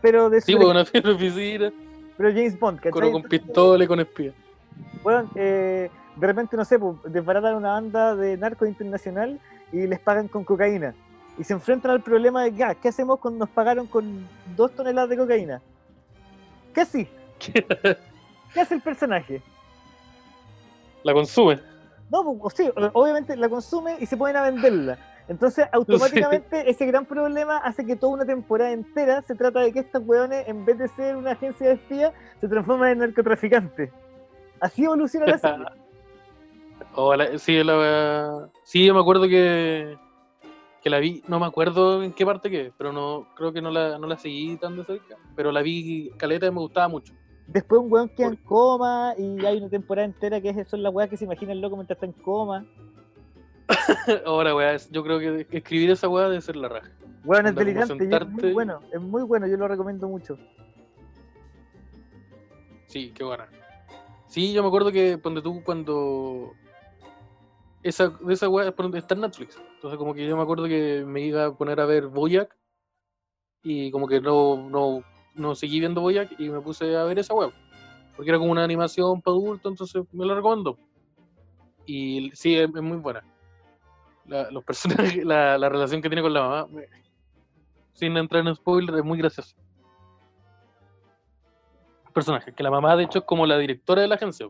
[0.01, 1.73] Pero de Sí, pues una oficina,
[2.17, 2.93] pero James Bond, ¿cachai?
[2.93, 4.33] con, con pistola y con espía.
[5.05, 9.41] Weón, eh, de repente, no sé, pues, desbaratan una banda de narco internacional
[9.73, 10.95] y les pagan con cocaína.
[11.39, 15.11] y se enfrentan al problema de ya, ¿qué hacemos cuando nos pagaron con dos toneladas
[15.11, 15.61] de cocaína?
[16.73, 17.09] ¿Qué sí?
[18.55, 19.43] ¿Qué hace el personaje?
[21.03, 21.61] La consume.
[22.11, 24.99] No, pues, sí, obviamente la consume y se ponen a venderla.
[25.29, 29.81] Entonces, automáticamente, ese gran problema hace que toda una temporada entera se trata de que
[29.81, 33.91] estos weones, en vez de ser una agencia de espía, se transforman en narcotraficantes.
[34.61, 35.67] Así evoluciona la serie.
[37.39, 39.97] sí, la, sí, yo me acuerdo que,
[40.83, 43.71] que la vi, no me acuerdo en qué parte que, pero no creo que no
[43.71, 47.13] la, no la seguí tan de cerca, pero la vi caleta y me gustaba mucho.
[47.47, 51.09] Después un weón queda en coma y hay una temporada entera que son las weas
[51.09, 52.67] que se imagina el loco mientras está en coma.
[54.27, 56.91] Ahora, weá, yo creo que escribir esa weá debe ser la raja.
[57.25, 60.39] Weón, es delirante, es muy bueno, es muy bueno, yo lo recomiendo mucho.
[62.87, 63.49] Sí, qué buena.
[64.29, 66.53] Sí, yo me acuerdo que cuando tú, cuando.
[67.83, 69.59] Esa, esa weá está en Netflix.
[69.75, 72.57] Entonces, como que yo me acuerdo que me iba a poner a ver Boyac
[73.63, 75.03] y como que no, no,
[75.35, 77.53] no seguí viendo Boyac y me puse a ver esa weá.
[78.17, 80.77] Porque era como una animación para adultos, entonces me la recomiendo.
[81.87, 83.23] Y sí, es muy buena
[84.29, 86.69] la, los personajes, la, la, relación que tiene con la mamá,
[87.93, 89.57] sin entrar en spoiler, es muy gracioso.
[92.17, 94.49] Personaje, que la mamá de hecho es como la directora de la agencia.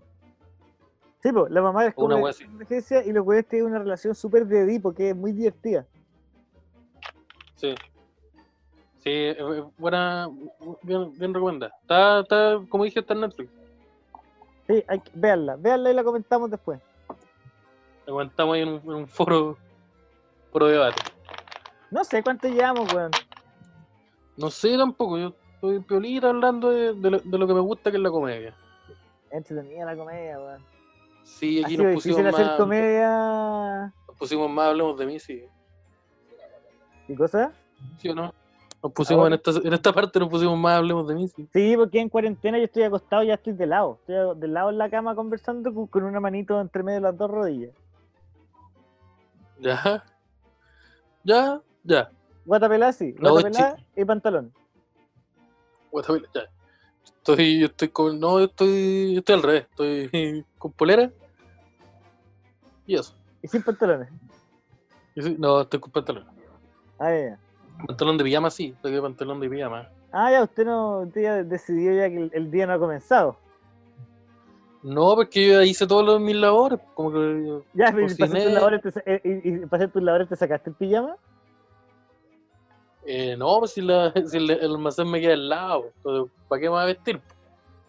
[1.20, 2.30] Sí, pues, la mamá es como la
[2.62, 5.84] agencia y los güeyes tienen una relación súper de Edipo, que es muy divertida.
[7.56, 7.74] Sí.
[8.98, 9.34] Sí,
[9.78, 10.30] buena,
[10.82, 11.74] bien, bien recomendada.
[11.82, 13.50] Está, está, como dije, está en Netflix.
[14.68, 16.80] Sí, hay que, véanla, véanla y la comentamos después.
[18.06, 19.56] La comentamos ahí en un foro
[20.52, 21.02] debate.
[21.90, 23.10] No sé cuánto llevamos, weón.
[24.36, 25.34] No sé tampoco, yo
[25.70, 28.54] estoy piolita hablando de, lo, que me gusta que es la comedia.
[29.30, 30.62] Entretenida la comedia, weón.
[31.24, 32.34] Sí, aquí nos pusimos más.
[32.34, 33.92] hacer comedia.
[34.06, 35.44] Nos pusimos más, hablemos de mí, sí.
[37.06, 37.52] ¿Qué cosa?
[37.98, 38.32] ¿Sí o no?
[38.82, 41.48] Nos pusimos en esta, en esta parte, nos pusimos más, hablemos de mí, sí.
[41.52, 43.98] Sí, porque en cuarentena yo estoy acostado y ya estoy de lado.
[44.00, 47.30] Estoy de lado en la cama conversando con, una manito entre medio de las dos
[47.30, 47.74] rodillas.
[49.58, 50.04] Ya.
[51.24, 52.10] Ya, ya.
[52.44, 53.12] Guatapelá, sí.
[53.18, 54.52] Guatapelá y pantalón.
[56.02, 56.42] Guatapelá, ya.
[57.04, 58.20] Estoy, estoy con.
[58.20, 59.16] No, estoy.
[59.16, 59.66] Estoy al revés.
[59.70, 61.10] Estoy con polera.
[62.86, 63.14] Y eso.
[63.42, 64.08] ¿Y sin pantalones?
[65.38, 66.26] no, estoy con pantalón.
[66.98, 67.38] Ah, ya.
[67.86, 68.74] Pantalón de pijama, sí.
[68.76, 69.88] Estoy con pantalón de pijama.
[70.12, 71.00] Ah, ya, usted no.
[71.00, 73.36] Usted ya decidió ya que el, día no ha comenzado.
[74.82, 77.60] No, porque yo hice todos mis labores, como que...
[77.74, 80.70] Ya, y para, hacer tus labores te, eh, y, para hacer tus labores te sacaste
[80.70, 81.16] el pijama.
[83.06, 85.92] Eh, no, pues si, la, si el, almacén me queda al lado,
[86.48, 87.20] ¿para qué me voy a vestir?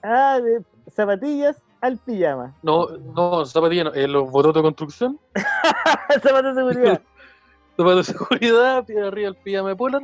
[0.04, 2.56] Ah, de zapatillas al pijama.
[2.62, 5.20] No, no, zapatillas no, eh, los bototos de construcción.
[6.22, 7.02] zapatos de seguridad.
[7.78, 10.02] zapatos de seguridad, arriba el pijama de polar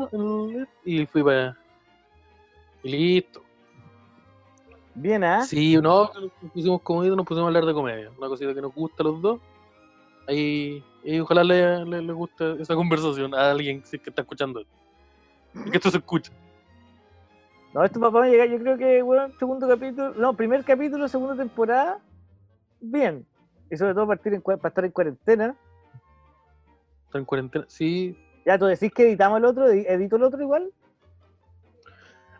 [0.83, 1.57] y fui para allá.
[2.83, 3.43] Y listo.
[4.95, 5.43] Bien, ¿ah?
[5.43, 8.11] Sí, no, nos pusimos comedidos, nos pusimos a hablar de comedia.
[8.17, 9.39] Una cosita que nos gusta a los dos.
[10.27, 14.63] Ahí, y ojalá le, le, guste esa conversación a alguien que está escuchando.
[15.53, 16.31] Que esto se escucha.
[17.73, 21.99] No, esto papá me yo creo que, bueno, segundo capítulo, no, primer capítulo, segunda temporada,
[22.79, 23.25] bien.
[23.71, 25.55] Y sobre todo partir en, para estar en cuarentena.
[27.05, 28.15] Estar en cuarentena, sí.
[28.45, 29.67] Ya, ¿tú decís que editamos el otro?
[29.67, 30.71] ¿Edito el otro igual?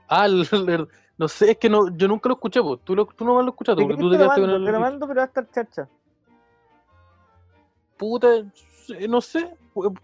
[0.08, 0.88] Ah, el,
[1.18, 2.82] no sé, es que no, yo nunca lo escuché, pues.
[2.84, 3.82] Tú, lo, tú nomás lo escuchaste.
[3.82, 5.88] Porque tú te, te, lo mando, te lo mando, pero va a estar chacha.
[7.98, 8.28] Puta,
[9.10, 9.56] no sé.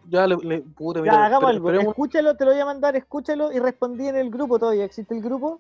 [0.09, 1.72] Ya, le, le puta, mira, ya, hagamos algo.
[1.72, 4.86] Escúchalo, te lo voy a mandar, escúchalo y respondí en el grupo todavía.
[4.86, 5.59] ¿Existe el grupo?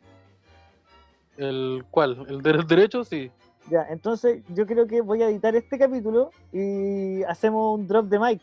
[1.37, 2.25] ¿El cuál?
[2.27, 3.03] ¿El del derecho?
[3.03, 3.31] Sí.
[3.69, 8.19] Ya, entonces yo creo que voy a editar este capítulo y hacemos un drop de
[8.19, 8.41] mic.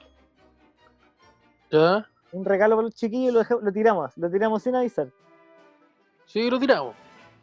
[1.70, 2.06] ¿Ya?
[2.32, 5.08] Un regalo para los chiquillos y lo, lo tiramos, lo tiramos sin avisar.
[6.26, 6.94] Sí, lo tiramos.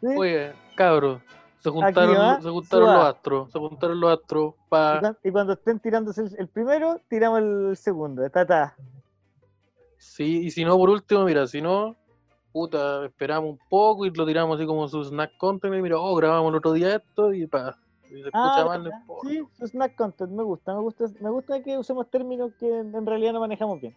[0.02, 1.20] Oye, cabros,
[1.64, 5.16] se juntaron, se juntaron los astros, se juntaron los astros para...
[5.24, 8.76] Y cuando estén tirándose el, primero, tiramos el segundo, está, está.
[9.96, 11.96] Sí, y si no, por último, mira, si no,
[12.52, 16.14] puta, esperamos un poco y lo tiramos así como su snack content y mira, oh,
[16.14, 17.78] grabamos el otro día esto y pa.
[18.10, 18.92] Y se escucha ah, mal
[19.22, 23.06] Sí, su snack content, me gusta, me gusta, me gusta que usemos términos que en
[23.06, 23.96] realidad no manejamos bien.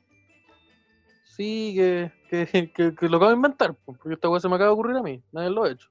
[1.26, 4.74] Sí, que, que, que, lo acabo de inventar, porque esta cosa se me acaba de
[4.74, 5.90] ocurrir a mí, nadie lo ha hecho.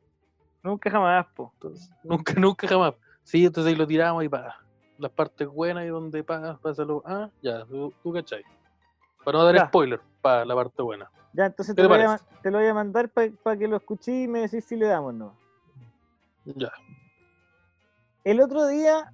[0.67, 1.53] Nunca jamás, po.
[2.03, 2.95] nunca, nunca jamás.
[3.23, 4.57] Sí, entonces ahí lo tiramos y para
[4.99, 7.03] las partes buenas y donde para pásalo.
[7.07, 8.43] Ah, ya, tú, tú cachai.
[9.25, 11.09] Para no dar spoiler, para la parte buena.
[11.35, 14.23] Ya, entonces te, lo voy, a, te lo voy a mandar para que lo escuché
[14.23, 15.37] y me decís si le damos o no.
[16.47, 16.73] Ya.
[18.25, 19.13] El otro día,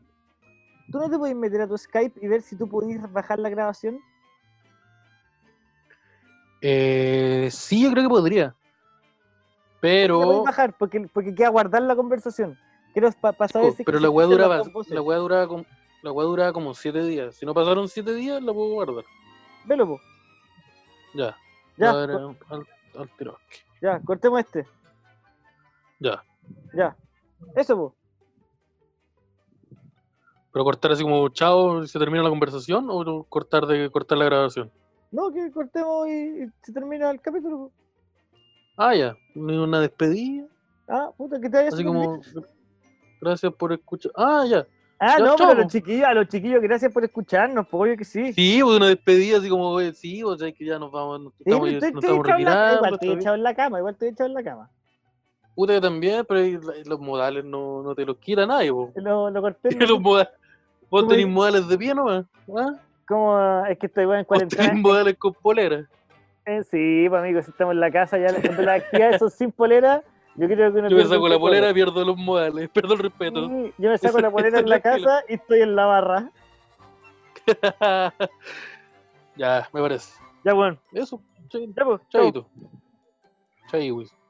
[0.91, 3.51] ¿tú no te puedes meter a tu Skype y ver si tú pudiste bajar la
[3.51, 4.01] grabación?
[6.63, 8.55] Eh, sí, yo creo que podría.
[9.83, 12.57] La voy Pero, a bajar porque, porque queda guardar la conversación.
[12.93, 15.65] Quiero para saber co- si pero la weá duraba, la weá duraba como,
[16.03, 17.35] la weá duraba como siete días.
[17.35, 19.05] Si no pasaron siete días, la puedo guardar.
[19.65, 20.01] Velo, po.
[21.15, 21.37] Ya.
[21.77, 22.67] Ya, ver, al,
[22.97, 23.39] al tiro.
[23.81, 24.67] ya, cortemos este.
[25.99, 26.23] Ya.
[26.75, 26.95] Ya.
[27.57, 27.95] Eso, po.
[30.53, 34.27] Pero cortar así como chao y se termina la conversación o cortar de cortar la
[34.27, 34.71] grabación.
[35.11, 37.57] No, que cortemos y, y se termina el capítulo.
[37.57, 37.73] po.
[38.89, 39.17] Ah, ya.
[39.35, 40.47] Una despedida.
[40.89, 41.95] Ah, puta, que te vaya Así bien.
[41.95, 42.21] como
[43.21, 44.13] gracias por escuchar.
[44.17, 44.67] Ah, ya.
[44.99, 48.05] Ah, ya, no, pero los chiquillos, a los chiquillos, gracias por escucharnos, pues obvio que
[48.05, 48.33] sí.
[48.33, 51.33] Sí, pues una despedida así como, oye, sí, o sea, que ya nos vamos, nos
[51.35, 52.77] Sí, estamos, pero estoy, nos estoy estamos echado en la, retirando.
[52.79, 54.71] igual estoy echado en la cama, igual estoy echado en la cama.
[55.55, 58.93] Puta que también, pero los modales no, no te los quita nadie, po.
[58.97, 59.71] Lo, lo corté.
[59.87, 60.33] los modales,
[60.89, 62.25] vos ¿Cómo tenés modales de pie nomás.
[62.57, 62.75] ¿ah?
[63.09, 64.63] Como es que estoy bueno, en Vos cuarentena.
[64.63, 65.89] tenés modales con polera.
[66.45, 70.03] Sí, pues amigos, si estamos en la casa ya cuando las actividades son sin polera,
[70.35, 73.49] yo creo que uno Yo me saco la polera, pierdo los modales, pierdo el respeto.
[73.49, 76.31] Sí, yo me saco la polera en la casa y estoy en la barra.
[79.37, 80.13] ya, me parece.
[80.45, 82.23] Ya bueno, Eso, ch- ya pues, chao.
[82.23, 82.51] chaito.
[83.71, 84.22] Chaito.